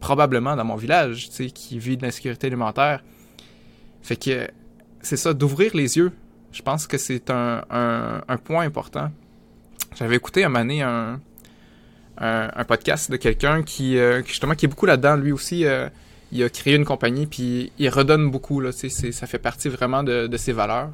probablement 0.00 0.56
dans 0.56 0.64
mon 0.64 0.76
village, 0.76 1.28
qui 1.54 1.78
vit 1.78 1.96
de 1.96 2.02
l'insécurité 2.02 2.46
alimentaire. 2.46 3.02
Fait 4.02 4.16
que 4.16 4.48
c'est 5.02 5.16
ça, 5.16 5.34
d'ouvrir 5.34 5.74
les 5.74 5.96
yeux. 5.96 6.12
Je 6.52 6.62
pense 6.62 6.86
que 6.86 6.98
c'est 6.98 7.30
un, 7.30 7.64
un, 7.70 8.36
point 8.38 8.64
important. 8.64 9.10
J'avais 9.96 10.16
écouté 10.16 10.44
moment 10.44 10.60
donné 10.60 10.82
un, 10.82 11.20
un, 12.18 12.50
un 12.54 12.64
podcast 12.64 13.10
de 13.10 13.16
quelqu'un 13.16 13.62
qui, 13.62 13.98
euh, 13.98 14.22
justement 14.24 14.54
qui 14.54 14.66
est 14.66 14.68
beaucoup 14.68 14.86
là-dedans. 14.86 15.16
Lui 15.16 15.32
aussi, 15.32 15.66
euh, 15.66 15.88
il 16.32 16.42
a 16.42 16.48
créé 16.48 16.74
une 16.74 16.84
compagnie 16.84 17.26
puis 17.26 17.72
il 17.78 17.88
redonne 17.90 18.30
beaucoup. 18.30 18.60
Là, 18.60 18.70
ça 18.72 19.26
fait 19.26 19.38
partie 19.38 19.68
vraiment 19.68 20.02
de, 20.02 20.26
de 20.26 20.36
ses 20.36 20.52
valeurs. 20.52 20.92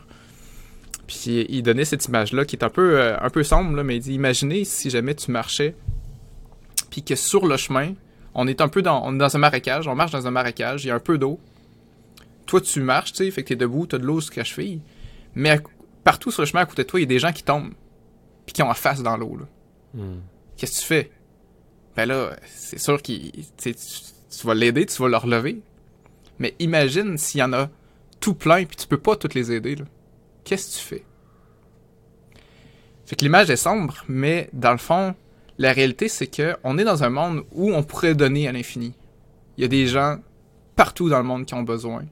Puis 1.07 1.47
il 1.49 1.63
donnait 1.63 1.85
cette 1.85 2.07
image-là 2.07 2.45
qui 2.45 2.57
est 2.57 2.65
un 2.65 2.71
peu, 2.71 2.99
euh, 2.99 3.17
un 3.21 3.31
peu 3.31 3.43
sombre, 3.43 3.77
là, 3.77 3.85
mais 3.85 3.97
il 3.97 4.01
dit 4.01 4.15
imaginez 4.15 4.65
si 4.65 4.91
jamais 4.91 5.15
tu 5.15 5.31
marchais, 5.31 5.75
puis 6.91 7.03
que 7.03 7.15
sur 7.15 7.47
le 7.47 7.57
chemin, 7.57 7.95
on 8.35 8.47
est 8.47 8.61
un 8.61 8.69
peu 8.69 8.83
dans, 8.83 9.05
on 9.07 9.15
est 9.15 9.19
dans 9.19 9.35
un 9.35 9.39
marécage, 9.39 9.87
on 9.89 9.95
marche 9.95 10.13
dans 10.13 10.27
un 10.27 10.31
marécage, 10.31 10.85
il 10.85 10.89
y 10.89 10.91
a 10.91 10.95
un 10.95 11.01
peu 11.01 11.19
d'eau. 11.19 11.39
Toi, 12.47 12.61
tu 12.61 12.81
marches, 12.81 13.13
tu 13.13 13.25
sais, 13.25 13.31
fait 13.31 13.43
que 13.43 13.49
t'es 13.49 13.57
debout, 13.57 13.87
t'as 13.87 13.99
de 13.99 14.05
l'eau 14.05 14.21
jusqu'à 14.21 14.41
la 14.43 14.45
cheville. 14.45 14.81
Mais 15.35 15.51
à- 15.51 15.59
partout 16.05 16.31
sur 16.31 16.43
le 16.43 16.47
chemin 16.47 16.63
à 16.63 16.67
côté 16.67 16.83
de 16.83 16.89
toi, 16.89 17.01
il 17.01 17.05
y 17.05 17.07
a 17.07 17.09
des 17.09 17.19
gens 17.19 17.33
qui 17.33 17.43
tombent, 17.43 17.73
puis 18.47 18.53
qui 18.53 18.63
ont 18.63 18.69
la 18.69 18.75
face 18.75 19.03
dans 19.03 19.17
l'eau. 19.17 19.37
là. 19.37 19.47
Hmm. 19.95 20.21
Qu'est-ce 20.57 20.77
que 20.77 20.81
tu 20.81 20.87
fais? 20.87 21.11
Ben 21.97 22.07
là, 22.07 22.37
c'est 22.47 22.79
sûr 22.79 23.01
sais, 23.57 23.75
tu- 23.75 24.39
tu 24.39 24.47
vas 24.47 24.55
l'aider, 24.55 24.85
tu 24.87 25.01
vas 25.01 25.09
le 25.09 25.17
relever. 25.17 25.61
Mais 26.39 26.55
imagine 26.59 27.17
s'il 27.17 27.41
y 27.41 27.43
en 27.45 27.53
a 27.53 27.71
tout 28.21 28.35
plein, 28.35 28.65
puis 28.65 28.77
tu 28.77 28.87
peux 28.89 28.99
pas 28.99 29.15
toutes 29.17 29.35
les 29.35 29.53
aider. 29.53 29.77
là. 29.77 29.85
Qu'est-ce 30.45 30.77
que 30.77 30.81
tu 30.83 30.85
fais? 30.87 31.05
Fait 33.07 33.17
que 33.17 33.25
l'image 33.25 33.51
est 33.51 33.57
sombre, 33.57 34.05
mais 34.09 34.49
dans 34.53 34.73
le 34.73 34.79
fond, 34.79 35.15
la 35.59 35.73
réalité, 35.73 36.09
c'est 36.09 36.27
que 36.27 36.57
on 36.65 36.79
est 36.79 36.85
dans 36.85 37.05
un 37.05 37.11
monde 37.11 37.45
où 37.53 37.73
on 37.73 37.83
pourrait 37.83 38.15
donner 38.15 38.49
à 38.49 38.53
l'infini. 38.53 38.93
Il 39.57 39.63
y 39.63 39.65
a 39.65 39.69
des 39.69 39.87
gens 39.87 40.19
partout 40.77 41.09
dans 41.09 41.19
le 41.19 41.25
monde 41.25 41.47
qui 41.47 41.55
ont 41.55 41.63
besoin. 41.63 42.05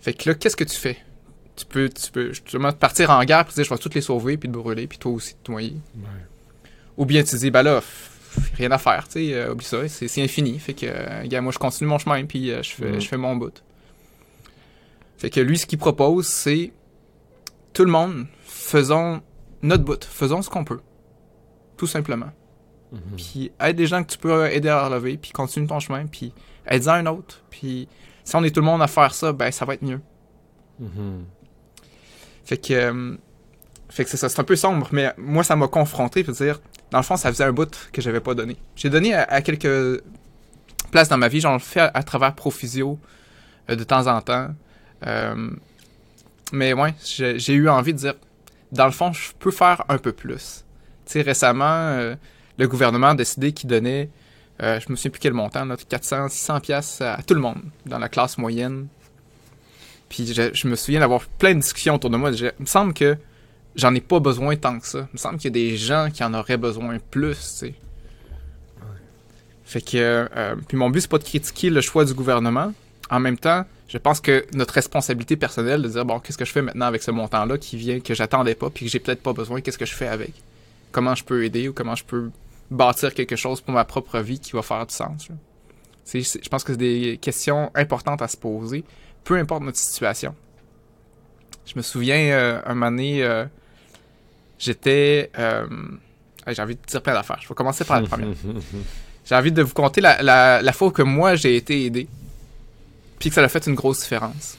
Fait 0.00 0.12
que 0.12 0.28
là, 0.28 0.34
qu'est-ce 0.34 0.56
que 0.56 0.64
tu 0.64 0.76
fais? 0.76 0.98
Tu 1.56 1.66
peux, 1.66 1.88
tu 1.88 2.10
peux 2.10 2.28
justement 2.28 2.72
partir 2.72 3.10
en 3.10 3.24
guerre 3.24 3.44
puis 3.44 3.54
dire 3.54 3.64
je 3.64 3.70
vais 3.70 3.78
toutes 3.78 3.94
les 3.94 4.00
sauver 4.00 4.36
puis 4.36 4.48
te 4.48 4.54
brûler 4.54 4.86
puis 4.86 4.98
toi 4.98 5.12
aussi 5.12 5.34
te 5.42 5.50
noyer. 5.50 5.76
Ouais. 5.96 6.02
Ou 6.96 7.06
bien 7.06 7.22
tu 7.24 7.36
dis, 7.36 7.50
ben 7.50 7.62
là, 7.62 7.82
rien 8.56 8.70
à 8.70 8.78
faire, 8.78 9.08
tu 9.08 9.30
sais, 9.30 9.48
oublie 9.48 9.64
ça, 9.64 9.88
c'est 9.88 10.22
infini. 10.22 10.58
Fait 10.58 10.74
que, 10.74 11.40
moi, 11.40 11.52
je 11.52 11.58
continue 11.58 11.88
mon 11.88 11.98
chemin, 11.98 12.24
puis 12.24 12.50
je, 12.50 12.70
fais, 12.70 12.92
mm. 12.92 13.00
je 13.00 13.08
fais 13.08 13.16
mon 13.16 13.36
bout. 13.36 13.62
Fait 15.16 15.30
que 15.30 15.40
lui, 15.40 15.58
ce 15.58 15.66
qu'il 15.66 15.78
propose, 15.78 16.26
c'est 16.26 16.72
tout 17.72 17.84
le 17.84 17.90
monde, 17.90 18.26
faisons 18.44 19.22
notre 19.62 19.84
bout, 19.84 20.04
faisons 20.04 20.42
ce 20.42 20.50
qu'on 20.50 20.64
peut. 20.64 20.80
Tout 21.76 21.86
simplement. 21.86 22.30
Mhm. 22.92 23.00
Puis 23.16 23.52
aide 23.60 23.76
des 23.76 23.86
gens 23.86 24.02
que 24.02 24.10
tu 24.10 24.18
peux 24.18 24.50
aider 24.50 24.68
à 24.68 24.86
relever, 24.86 25.16
puis 25.16 25.32
continue 25.32 25.66
ton 25.66 25.80
chemin, 25.80 26.06
puis 26.06 26.32
aide-en 26.66 26.92
un 26.92 27.06
autre. 27.06 27.42
Puis 27.50 27.88
si 28.24 28.36
on 28.36 28.44
est 28.44 28.50
tout 28.50 28.60
le 28.60 28.66
monde 28.66 28.82
à 28.82 28.86
faire 28.86 29.14
ça, 29.14 29.32
ben 29.32 29.50
ça 29.50 29.64
va 29.64 29.74
être 29.74 29.82
mieux. 29.82 30.00
Mhm. 30.78 31.24
Fait 32.44 32.58
que, 32.58 32.74
euh, 32.74 33.16
fait 33.88 34.04
que 34.04 34.10
c'est 34.10 34.16
ça, 34.16 34.28
c'est 34.28 34.40
un 34.40 34.44
peu 34.44 34.56
sombre, 34.56 34.88
mais 34.92 35.12
moi 35.16 35.44
ça 35.44 35.56
m'a 35.56 35.68
confronté, 35.68 36.22
veux 36.22 36.32
dire, 36.32 36.60
dans 36.90 36.98
le 36.98 37.04
fond, 37.04 37.16
ça 37.16 37.30
faisait 37.30 37.44
un 37.44 37.52
bout 37.52 37.88
que 37.92 38.00
j'avais 38.00 38.20
pas 38.20 38.34
donné. 38.34 38.56
J'ai 38.76 38.90
donné 38.90 39.14
à, 39.14 39.42
quelques 39.42 40.02
places 40.90 41.08
dans 41.08 41.18
ma 41.18 41.28
vie, 41.28 41.40
j'en 41.40 41.58
fais 41.58 41.80
à, 41.80 42.02
travers 42.02 42.34
Profisio 42.34 42.98
euh, 43.70 43.76
de 43.76 43.84
temps 43.84 44.06
en 44.06 44.20
temps. 44.20 44.50
Euh, 45.06 45.50
mais 46.52 46.72
ouais, 46.72 46.94
j'ai 47.02 47.54
eu 47.54 47.68
envie 47.68 47.92
de 47.94 47.98
dire, 47.98 48.14
dans 48.70 48.86
le 48.86 48.92
fond, 48.92 49.12
je 49.12 49.32
peux 49.38 49.50
faire 49.50 49.84
un 49.88 49.98
peu 49.98 50.12
plus. 50.12 50.63
Récemment, 51.14 51.64
euh, 51.64 52.14
le 52.58 52.68
gouvernement 52.68 53.08
a 53.08 53.14
décidé 53.14 53.52
qu'il 53.52 53.68
donnait, 53.68 54.08
euh, 54.62 54.80
je 54.80 54.90
me 54.90 54.96
souviens 54.96 55.10
plus 55.10 55.20
quel 55.20 55.32
montant, 55.32 55.66
400, 55.88 56.28
600 56.28 56.60
pièces 56.60 57.00
à 57.00 57.18
tout 57.26 57.34
le 57.34 57.40
monde 57.40 57.60
dans 57.86 57.98
la 57.98 58.08
classe 58.08 58.38
moyenne. 58.38 58.86
Puis 60.08 60.32
je, 60.32 60.68
me 60.68 60.76
souviens 60.76 61.00
d'avoir 61.00 61.24
plein 61.24 61.54
de 61.54 61.60
discussions 61.60 61.94
autour 61.94 62.10
de 62.10 62.16
moi. 62.16 62.30
Il 62.30 62.52
me 62.60 62.66
semble 62.66 62.94
que 62.94 63.16
j'en 63.74 63.94
ai 63.94 64.00
pas 64.00 64.20
besoin 64.20 64.56
tant 64.56 64.78
que 64.78 64.86
ça. 64.86 65.00
Il 65.00 65.14
me 65.14 65.18
semble 65.18 65.38
qu'il 65.38 65.46
y 65.46 65.48
a 65.48 65.70
des 65.70 65.76
gens 65.76 66.08
qui 66.12 66.22
en 66.22 66.34
auraient 66.34 66.56
besoin 66.56 66.98
plus. 67.10 67.64
Fait 69.64 69.80
que, 69.80 70.28
euh, 70.36 70.54
puis 70.68 70.76
mon 70.76 70.90
but, 70.90 71.00
c'est 71.00 71.10
pas 71.10 71.18
de 71.18 71.24
critiquer 71.24 71.70
le 71.70 71.80
choix 71.80 72.04
du 72.04 72.14
gouvernement. 72.14 72.72
En 73.10 73.18
même 73.18 73.38
temps, 73.38 73.64
je 73.88 73.98
pense 73.98 74.20
que 74.20 74.46
notre 74.54 74.74
responsabilité 74.74 75.36
personnelle 75.36 75.82
de 75.82 75.88
dire 75.88 76.04
bon 76.04 76.18
qu'est-ce 76.18 76.38
que 76.38 76.44
je 76.44 76.52
fais 76.52 76.62
maintenant 76.62 76.86
avec 76.86 77.02
ce 77.02 77.10
montant 77.10 77.44
là 77.44 77.58
qui 77.58 77.76
vient 77.76 78.00
que 78.00 78.14
j'attendais 78.14 78.54
pas 78.54 78.70
puis 78.70 78.86
que 78.86 78.90
j'ai 78.90 78.98
peut-être 78.98 79.22
pas 79.22 79.32
besoin 79.32 79.60
qu'est-ce 79.60 79.78
que 79.78 79.86
je 79.86 79.94
fais 79.94 80.08
avec? 80.08 80.32
Comment 80.94 81.14
je 81.14 81.24
peux 81.24 81.44
aider 81.44 81.68
ou 81.68 81.72
comment 81.72 81.94
je 81.94 82.04
peux 82.04 82.30
bâtir 82.70 83.12
quelque 83.12 83.36
chose 83.36 83.60
pour 83.60 83.74
ma 83.74 83.84
propre 83.84 84.20
vie 84.20 84.38
qui 84.38 84.52
va 84.52 84.62
faire 84.62 84.86
du 84.86 84.94
sens 84.94 85.28
je 86.06 86.48
pense 86.48 86.64
que 86.64 86.72
c'est 86.72 86.78
des 86.78 87.18
questions 87.20 87.70
importantes 87.74 88.22
à 88.22 88.28
se 88.28 88.36
poser 88.36 88.84
peu 89.24 89.36
importe 89.36 89.62
notre 89.62 89.78
situation 89.78 90.34
je 91.66 91.74
me 91.76 91.82
souviens 91.82 92.30
euh, 92.30 92.60
un 92.64 92.74
moment 92.74 92.90
donné 92.90 93.22
euh, 93.22 93.44
j'étais 94.58 95.30
euh, 95.38 95.66
j'ai 96.46 96.62
envie 96.62 96.76
de 96.76 96.80
dire 96.86 97.02
plein 97.02 97.14
d'affaires 97.14 97.38
je 97.42 97.48
vais 97.48 97.54
commencer 97.54 97.84
par 97.84 98.00
la 98.00 98.06
première 98.06 98.28
j'ai 99.24 99.34
envie 99.34 99.52
de 99.52 99.62
vous 99.62 99.74
conter 99.74 100.00
la, 100.00 100.22
la, 100.22 100.62
la 100.62 100.72
fois 100.72 100.90
que 100.90 101.02
moi 101.02 101.34
j'ai 101.34 101.56
été 101.56 101.84
aidé 101.84 102.08
puis 103.18 103.30
que 103.30 103.34
ça 103.36 103.42
a 103.42 103.48
fait 103.48 103.66
une 103.66 103.74
grosse 103.74 104.00
différence. 104.00 104.58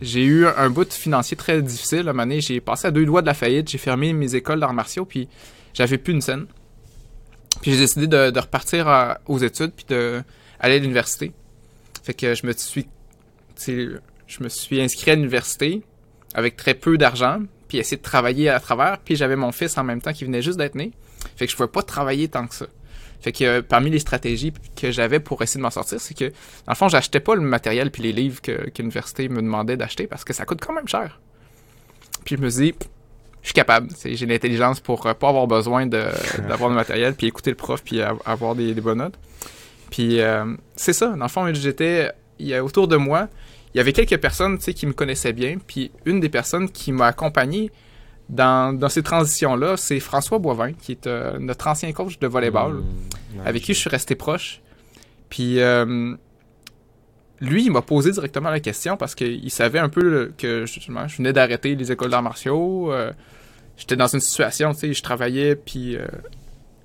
J'ai 0.00 0.24
eu 0.24 0.46
un 0.46 0.68
bout 0.68 0.92
financier 0.92 1.36
très 1.36 1.62
difficile. 1.62 2.08
À 2.08 2.10
un 2.10 2.12
moment 2.12 2.38
j'ai 2.38 2.60
passé 2.60 2.88
à 2.88 2.90
deux 2.90 3.06
doigts 3.06 3.22
de 3.22 3.26
la 3.26 3.32
faillite. 3.32 3.70
J'ai 3.70 3.78
fermé 3.78 4.12
mes 4.12 4.34
écoles 4.34 4.60
d'arts 4.60 4.74
martiaux, 4.74 5.06
puis 5.06 5.28
j'avais 5.74 5.98
plus 5.98 6.12
une 6.12 6.20
scène. 6.20 6.46
Puis 7.62 7.72
j'ai 7.72 7.78
décidé 7.78 8.06
de, 8.06 8.38
repartir 8.38 9.18
aux 9.26 9.38
études, 9.38 9.72
puis 9.72 9.86
d'aller 9.88 10.24
à 10.58 10.78
l'université. 10.78 11.32
Fait 12.02 12.14
que 12.14 12.34
je 12.34 12.46
me 12.46 12.52
suis, 12.52 12.86
je 13.56 14.42
me 14.42 14.48
suis 14.48 14.80
inscrit 14.80 15.12
à 15.12 15.14
l'université 15.14 15.82
avec 16.34 16.56
très 16.56 16.74
peu 16.74 16.98
d'argent, 16.98 17.40
puis 17.68 17.78
essayer 17.78 17.96
de 17.96 18.02
travailler 18.02 18.48
à 18.48 18.60
travers. 18.60 18.98
Puis 18.98 19.16
j'avais 19.16 19.36
mon 19.36 19.52
fils 19.52 19.78
en 19.78 19.84
même 19.84 20.02
temps 20.02 20.12
qui 20.12 20.24
venait 20.24 20.42
juste 20.42 20.58
d'être 20.58 20.74
né. 20.74 20.92
Fait 21.36 21.46
que 21.46 21.52
je 21.52 21.56
pouvais 21.56 21.68
pas 21.68 21.82
travailler 21.82 22.28
tant 22.28 22.46
que 22.46 22.54
ça. 22.54 22.66
Fait 23.20 23.32
que 23.32 23.44
euh, 23.44 23.62
parmi 23.62 23.88
les 23.88 24.00
stratégies 24.00 24.52
que 24.76 24.90
j'avais 24.90 25.18
pour 25.18 25.40
essayer 25.40 25.58
de 25.58 25.62
m'en 25.62 25.70
sortir, 25.70 25.98
c'est 25.98 26.12
que, 26.12 26.26
dans 26.26 26.72
le 26.72 26.74
fond, 26.74 26.88
j'achetais 26.88 27.20
pas 27.20 27.34
le 27.34 27.40
matériel 27.40 27.90
puis 27.90 28.02
les 28.02 28.12
livres 28.12 28.42
que, 28.42 28.70
l'université 28.76 29.30
me 29.30 29.40
demandait 29.40 29.78
d'acheter 29.78 30.06
parce 30.06 30.24
que 30.24 30.34
ça 30.34 30.44
coûte 30.44 30.60
quand 30.60 30.74
même 30.74 30.88
cher. 30.88 31.20
Puis 32.26 32.36
je 32.36 32.42
me 32.42 32.50
dis, 32.50 32.74
je 33.44 33.48
suis 33.48 33.54
capable. 33.54 33.90
J'ai 34.02 34.24
l'intelligence 34.24 34.80
pour 34.80 35.04
euh, 35.06 35.12
pas 35.12 35.28
avoir 35.28 35.46
besoin 35.46 35.86
d'avoir 35.86 36.70
le 36.70 36.74
matériel, 36.74 37.14
puis 37.14 37.26
écouter 37.26 37.50
le 37.50 37.56
prof, 37.56 37.82
puis 37.84 38.00
avoir 38.00 38.54
des, 38.54 38.72
bonnes 38.74 38.98
notes. 38.98 39.18
Puis 39.90 40.20
euh, 40.20 40.56
c'est 40.74 40.94
ça. 40.94 41.08
Dans 41.08 41.26
le 41.26 41.28
fond, 41.28 41.52
j'étais 41.52 42.10
il 42.38 42.46
y 42.48 42.54
a 42.54 42.64
autour 42.64 42.88
de 42.88 42.96
moi, 42.96 43.28
il 43.74 43.78
y 43.78 43.80
avait 43.80 43.92
quelques 43.92 44.16
personnes 44.16 44.56
qui 44.58 44.86
me 44.86 44.94
connaissaient 44.94 45.34
bien, 45.34 45.58
puis 45.64 45.92
une 46.06 46.20
des 46.20 46.30
personnes 46.30 46.70
qui 46.70 46.90
m'a 46.90 47.08
accompagné 47.08 47.70
dans, 48.30 48.88
ces 48.88 49.02
transitions-là, 49.02 49.76
c'est 49.76 50.00
François 50.00 50.38
Boivin, 50.38 50.72
qui 50.72 50.92
est 50.92 51.06
euh, 51.06 51.38
notre 51.38 51.66
ancien 51.66 51.92
coach 51.92 52.18
de 52.18 52.26
volleyball, 52.26 52.76
mmh, 52.76 53.40
avec 53.44 53.62
qui 53.62 53.74
je 53.74 53.78
suis 53.80 53.90
resté 53.90 54.14
proche. 54.14 54.62
Puis 55.28 55.60
euh, 55.60 56.14
lui, 57.40 57.64
il 57.64 57.70
m'a 57.70 57.82
posé 57.82 58.12
directement 58.12 58.50
la 58.50 58.60
question 58.60 58.96
parce 58.96 59.14
qu'il 59.14 59.50
savait 59.50 59.78
un 59.78 59.88
peu 59.88 60.32
que 60.38 60.64
je 60.66 61.16
venais 61.16 61.32
d'arrêter 61.32 61.74
les 61.74 61.92
écoles 61.92 62.10
d'arts 62.10 62.22
martiaux. 62.22 62.92
Euh, 62.92 63.12
j'étais 63.76 63.96
dans 63.96 64.06
une 64.06 64.20
situation, 64.20 64.72
tu 64.72 64.80
sais, 64.80 64.92
je 64.92 65.02
travaillais, 65.02 65.56
puis. 65.56 65.96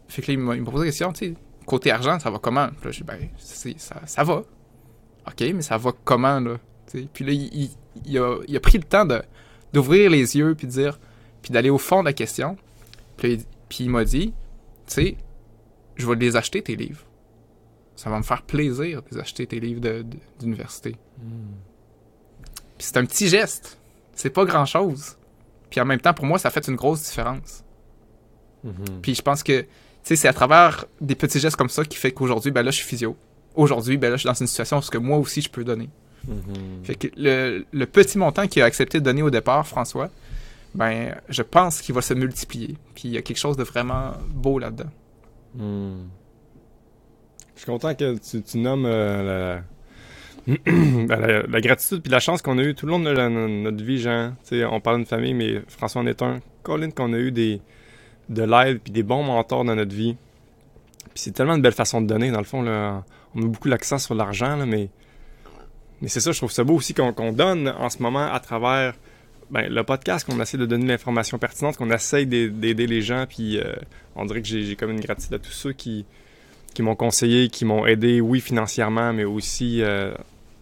fait 0.08 0.22
que 0.22 0.32
il 0.32 0.40
m'a 0.40 0.56
posé 0.56 0.86
la 0.86 0.86
question, 0.86 1.14
tu 1.14 1.28
sais, 1.28 1.34
côté 1.66 1.92
argent, 1.92 2.20
ça 2.20 2.30
va 2.30 2.40
comment? 2.40 2.68
Puis 2.68 2.86
là, 2.86 2.92
j'ai 2.92 3.04
dit, 3.04 3.08
ben, 3.08 3.30
ça, 3.78 4.02
ça 4.06 4.24
va. 4.24 4.44
OK, 5.28 5.42
mais 5.54 5.62
ça 5.62 5.78
va 5.78 5.92
comment, 6.04 6.40
là? 6.40 6.58
puis 7.14 7.24
là, 7.24 7.32
il, 7.32 8.18
a, 8.18 8.38
il, 8.48 8.58
a, 8.58 8.60
pris 8.60 8.80
le 8.80 8.84
temps 8.84 9.06
d'ouvrir 9.74 10.10
les 10.10 10.36
yeux 10.36 10.56
puis 10.56 10.66
dire 10.66 10.98
puis 11.42 11.52
d'aller 11.52 11.70
au 11.70 11.78
fond 11.78 12.02
de 12.02 12.06
la 12.06 12.14
question. 12.14 12.58
Puis, 13.18 13.46
il 13.80 13.90
m'a 13.90 14.04
dit, 14.04 14.34
tu 14.88 14.94
sais, 14.94 15.18
je 15.96 16.08
vais 16.08 16.16
les 16.16 16.36
acheter 16.36 16.62
tes 16.62 16.76
livres. 16.76 17.04
Ça 18.00 18.10
va 18.10 18.18
me 18.18 18.24
faire 18.24 18.44
plaisir 18.44 19.02
de 19.02 19.08
les 19.12 19.18
acheter 19.18 19.46
tes 19.46 19.60
livres 19.60 19.82
d'université. 20.40 20.96
Hmm. 21.18 21.52
Puis 22.78 22.88
c'est 22.88 22.96
un 22.96 23.06
petit 23.06 23.28
geste. 23.28 23.78
C'est 24.16 24.30
pas 24.30 24.46
grand 24.46 24.66
chose. 24.66 25.18
Puis 25.70 25.82
en 25.82 25.86
même 25.86 26.00
temps, 26.00 26.14
pour 26.14 26.26
moi, 26.26 26.40
ça 26.40 26.50
fait 26.50 26.66
une 26.70 26.78
grosse 26.78 27.04
différence. 27.04 27.66
Mm-hmm. 28.66 29.02
Puis 29.02 29.16
je 29.16 29.22
pense 29.22 29.44
que, 29.44 29.66
c'est 30.04 30.30
à 30.30 30.34
travers 30.34 30.86
des 31.02 31.16
petits 31.16 31.42
gestes 31.42 31.58
comme 31.58 31.68
ça 31.68 31.84
qui 31.84 31.98
fait 31.98 32.14
qu'aujourd'hui, 32.14 32.52
ben 32.52 32.64
là, 32.64 32.72
je 32.72 32.78
suis 32.78 32.86
physio. 32.86 33.18
Aujourd'hui, 33.54 33.98
ben 33.98 34.10
là, 34.10 34.16
je 34.16 34.22
suis 34.22 34.28
dans 34.28 34.34
une 34.34 34.48
situation 34.48 34.78
où 34.78 34.82
que 34.82 34.98
moi 34.98 35.18
aussi, 35.18 35.42
je 35.42 35.50
peux 35.50 35.66
donner. 35.66 35.90
Mm-hmm. 36.26 36.86
Fait 36.86 36.96
que 36.96 37.08
le, 37.18 37.66
le, 37.70 37.86
petit 37.86 38.18
montant 38.18 38.48
qu'il 38.48 38.62
a 38.62 38.66
accepté 38.66 39.02
de 39.02 39.04
donner 39.04 39.24
au 39.24 39.30
départ, 39.30 39.68
François, 39.68 40.10
ben, 40.74 41.18
je 41.28 41.42
pense 41.42 41.82
qu'il 41.82 41.94
va 41.94 42.02
se 42.02 42.14
multiplier. 42.14 42.78
Puis 42.96 43.10
il 43.10 43.12
y 43.12 43.18
a 43.18 43.22
quelque 43.22 43.38
chose 43.38 43.58
de 43.58 43.64
vraiment 43.64 44.14
beau 44.30 44.58
là-dedans. 44.58 44.90
Hmm. 45.56 46.08
Je 47.60 47.64
suis 47.64 47.72
content 47.74 47.94
que 47.94 48.16
tu, 48.40 48.58
nommes 48.58 48.86
euh, 48.86 49.60
ben, 50.48 51.46
la... 51.50 51.60
gratitude 51.60 52.02
puis 52.02 52.10
la 52.10 52.22
chance 52.22 52.42
qu'on 52.42 52.58
a 52.58 52.64
eu 52.64 52.74
tout 52.74 52.86
le 52.86 52.94
long 52.94 53.02
de 53.02 53.12
notre 53.12 53.84
vie, 53.84 53.98
Jean. 53.98 54.34
on 54.72 54.80
parle 54.80 54.96
d'une 54.96 55.06
famille, 55.06 55.34
mais 55.34 55.62
François 55.68 56.02
en 56.02 56.08
est 56.08 56.22
un. 56.22 56.40
Colin, 56.64 56.90
qu'on 56.90 57.12
a 57.12 57.18
eu 57.18 57.34
des, 57.34 57.60
de 58.30 58.44
l'aide 58.44 58.80
puis 58.80 58.94
des 58.94 59.04
bons 59.04 59.24
mentors 59.24 59.66
dans 59.66 59.76
notre 59.76 59.94
vie. 59.94 60.16
Puis 61.14 61.16
c'est 61.16 61.32
tellement 61.32 61.56
une 61.56 61.62
belle 61.62 61.74
façon 61.74 62.00
de 62.00 62.08
donner, 62.08 62.32
dans 62.32 62.38
le 62.38 62.46
fond. 62.46 62.62
Là, 62.62 63.04
on 63.36 63.40
met 63.40 63.48
beaucoup 63.48 63.68
l'accent 63.68 63.98
sur 63.98 64.16
l'argent, 64.16 64.66
mais, 64.66 64.90
mais 66.02 66.08
c'est 66.08 66.22
ça, 66.22 66.32
je 66.32 66.38
trouve 66.38 66.54
ça 66.54 66.64
beau 66.64 66.76
aussi 66.76 66.94
qu'on 66.94 67.34
donne 67.34 67.68
en 67.68 67.90
ce 67.90 68.02
moment 68.02 68.32
à 68.32 68.40
travers 68.40 68.96
ben, 69.52 69.68
le 69.68 69.84
podcast, 69.84 70.26
qu'on 70.26 70.40
essaie 70.40 70.58
de 70.58 70.66
donner 70.66 70.88
l'information 70.88 71.38
pertinente, 71.38 71.76
qu'on 71.76 71.92
essaie 71.92 72.26
d'aider 72.26 72.88
les 72.88 73.02
gens, 73.02 73.26
puis 73.28 73.60
euh, 73.60 73.74
on 74.16 74.24
dirait 74.24 74.42
que 74.42 74.48
j'ai 74.48 74.78
comme 74.78 74.92
une 74.92 75.02
gratitude 75.02 75.34
à 75.34 75.40
tous 75.40 75.52
ceux 75.52 75.74
qui, 75.74 76.06
qui 76.80 76.84
m'ont 76.84 76.96
conseillé, 76.96 77.50
qui 77.50 77.66
m'ont 77.66 77.86
aidé, 77.86 78.22
oui, 78.22 78.40
financièrement, 78.40 79.12
mais 79.12 79.26
aussi 79.26 79.82
euh, 79.82 80.14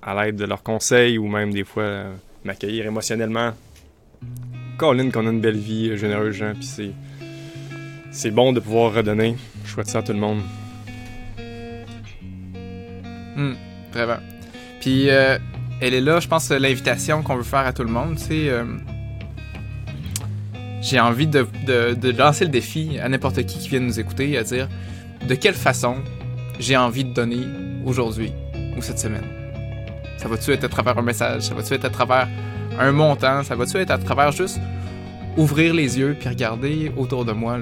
à 0.01 0.15
l'aide 0.15 0.35
de 0.35 0.45
leurs 0.45 0.63
conseils 0.63 1.19
ou 1.19 1.27
même 1.27 1.53
des 1.53 1.63
fois 1.63 1.83
euh, 1.83 2.11
m'accueillir 2.43 2.87
émotionnellement. 2.87 3.51
Colin, 4.79 5.11
qu'on 5.11 5.27
a 5.27 5.29
une 5.29 5.41
belle 5.41 5.59
vie 5.59 5.95
généreuse, 5.95 6.33
gens, 6.33 6.53
puis 6.55 6.65
c'est, 6.65 6.89
c'est 8.09 8.31
bon 8.31 8.51
de 8.51 8.59
pouvoir 8.59 8.95
redonner. 8.95 9.35
Je 9.63 9.69
souhaite 9.69 9.89
ça 9.89 9.99
à 9.99 10.01
tout 10.01 10.13
le 10.13 10.17
monde. 10.17 10.41
Hum, 13.37 13.55
vraiment. 13.93 14.17
Puis 14.81 15.09
elle 15.09 15.93
est 15.93 16.01
là, 16.01 16.19
je 16.19 16.27
pense, 16.27 16.49
l'invitation 16.49 17.21
qu'on 17.21 17.35
veut 17.35 17.43
faire 17.43 17.59
à 17.67 17.73
tout 17.73 17.83
le 17.83 17.91
monde. 17.91 18.17
Euh, 18.31 18.65
j'ai 20.81 20.99
envie 20.99 21.27
de, 21.27 21.45
lancer 22.17 22.45
le 22.45 22.49
défi 22.49 22.97
à 22.99 23.07
n'importe 23.07 23.45
qui 23.45 23.59
qui 23.59 23.69
vient 23.69 23.81
nous 23.81 23.99
écouter 23.99 24.35
à 24.35 24.41
dire 24.41 24.67
de 25.25 25.35
quelle 25.35 25.53
façon 25.53 25.95
j'ai 26.59 26.75
envie 26.75 27.03
de 27.03 27.13
donner 27.13 27.45
aujourd'hui 27.85 28.31
ou 28.77 28.81
cette 28.81 28.99
semaine? 28.99 29.25
Ça 30.17 30.27
va-tu 30.27 30.51
être 30.51 30.63
à 30.63 30.69
travers 30.69 30.97
un 30.97 31.03
message? 31.03 31.43
Ça 31.43 31.53
va-tu 31.53 31.73
être 31.73 31.85
à 31.85 31.89
travers 31.89 32.27
un 32.79 32.91
montant? 32.91 33.43
Ça 33.43 33.55
va-tu 33.55 33.77
être 33.77 33.91
à 33.91 33.97
travers 33.97 34.31
juste 34.31 34.59
ouvrir 35.37 35.73
les 35.73 35.99
yeux 35.99 36.15
puis 36.19 36.29
regarder 36.29 36.91
autour 36.97 37.23
de 37.23 37.31
moi? 37.31 37.57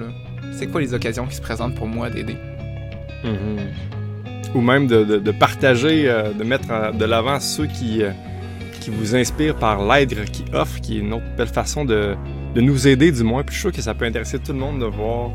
C'est 0.57 0.67
quoi 0.67 0.81
les 0.81 0.93
occasions 0.93 1.25
qui 1.27 1.35
se 1.35 1.41
présentent 1.41 1.75
pour 1.75 1.87
moi 1.87 2.09
d'aider? 2.09 2.37
Mm-hmm 3.23 3.95
ou 4.55 4.61
même 4.61 4.87
de, 4.87 5.31
partager, 5.31 6.09
euh, 6.09 6.31
de 6.31 6.43
mettre 6.43 6.95
de 6.97 7.05
l'avant 7.05 7.39
ceux 7.41 7.67
qui, 7.67 8.01
euh, 8.01 8.11
qui 8.79 8.89
vous 8.89 9.15
inspirent 9.15 9.57
par 9.57 9.85
l'aide 9.85 10.23
qu'ils 10.31 10.55
offrent, 10.55 10.79
qui 10.79 10.97
est 10.97 11.01
une 11.01 11.13
autre 11.13 11.25
belle 11.37 11.47
façon 11.47 11.83
de, 11.83 12.15
nous 12.55 12.87
aider 12.87 13.11
du 13.11 13.23
moins. 13.23 13.43
Puis 13.43 13.53
je 13.53 13.59
suis 13.59 13.69
sûr 13.69 13.75
que 13.75 13.81
ça 13.81 13.93
peut 13.93 14.05
intéresser 14.05 14.39
tout 14.39 14.53
le 14.53 14.59
monde 14.59 14.79
de 14.79 14.85
voir 14.85 15.31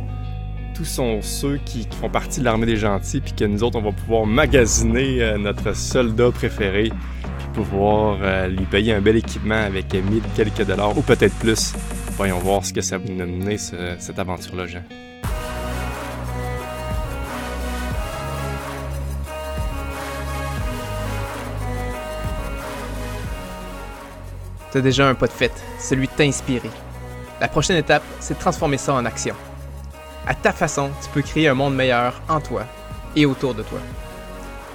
tous 0.81 0.87
sont 0.87 1.21
ceux 1.21 1.59
qui, 1.67 1.87
font 2.01 2.09
partie 2.09 2.41
de 2.41 2.47
l'armée 2.47 2.65
des 2.65 2.79
gentils, 2.79 3.21
puis 3.21 3.35
que 3.35 3.45
nous 3.45 3.63
autres, 3.63 3.79
on 3.79 3.83
va 3.83 3.93
pouvoir 3.93 4.25
magasiner 4.25 5.21
euh, 5.21 5.37
notre 5.37 5.77
soldat 5.77 6.31
préféré, 6.31 6.91
puis 7.39 7.49
pouvoir 7.53 8.17
euh, 8.23 8.49
lui 8.49 8.65
payer 8.65 8.95
un 8.95 9.03
bel 9.03 9.17
équipement 9.17 9.63
avec 9.63 9.93
1000 9.93 10.23
quelques 10.35 10.65
dollars, 10.65 10.97
ou 10.97 11.03
peut-être 11.03 11.35
plus. 11.35 11.75
Voyons 12.17 12.39
voir 12.39 12.65
ce 12.65 12.73
que 12.73 12.81
ça 12.81 12.97
va 12.97 13.05
nous 13.07 13.27
mener, 13.27 13.59
cette 13.59 14.19
aventure-là, 14.19 14.67
Jean. 14.67 14.83
T'as 24.73 24.81
déjà 24.81 25.07
un 25.07 25.15
pas 25.15 25.27
de 25.27 25.33
fait, 25.33 25.53
celui 25.79 26.07
de 26.07 26.13
t'inspirer. 26.13 26.71
La 27.39 27.49
prochaine 27.49 27.77
étape, 27.77 28.03
c'est 28.19 28.33
de 28.33 28.39
transformer 28.39 28.79
ça 28.79 28.95
en 28.95 29.05
action. 29.05 29.35
À 30.27 30.35
ta 30.35 30.53
façon, 30.53 30.91
tu 31.03 31.09
peux 31.11 31.23
créer 31.23 31.49
un 31.49 31.55
monde 31.55 31.75
meilleur 31.75 32.21
en 32.29 32.41
toi 32.41 32.67
et 33.17 33.27
autour 33.27 33.55
de 33.55 33.63
toi. 33.63 33.81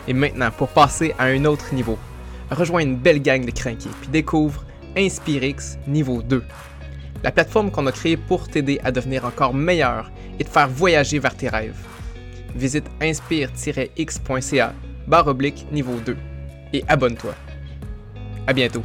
Et 0.08 0.13
maintenant, 0.13 0.51
pour 0.51 0.69
passer 0.69 1.13
à 1.17 1.25
un 1.25 1.45
autre 1.45 1.73
niveau, 1.73 1.97
rejoins 2.51 2.81
une 2.81 2.97
belle 2.97 3.21
gang 3.21 3.45
de 3.45 3.51
crinqués 3.51 3.89
puis 4.01 4.10
découvre 4.10 4.63
Inspirix 4.97 5.77
niveau 5.88 6.21
2. 6.21 6.43
La 7.23 7.31
plateforme 7.31 7.71
qu'on 7.71 7.88
a 7.88 7.91
créée 7.91 8.17
pour 8.17 8.47
t'aider 8.47 8.79
à 8.84 8.91
devenir 8.91 9.25
encore 9.25 9.53
meilleur 9.53 10.12
et 10.39 10.43
te 10.43 10.49
faire 10.49 10.69
voyager 10.69 11.19
vers 11.19 11.36
tes 11.36 11.49
rêves. 11.49 11.75
Visite 12.55 12.86
inspire-x.ca 13.01 14.73
barre 15.08 15.27
oblique 15.27 15.67
niveau 15.71 15.95
2 16.05 16.17
et 16.73 16.84
abonne-toi. 16.88 17.34
À 18.47 18.53
bientôt. 18.53 18.84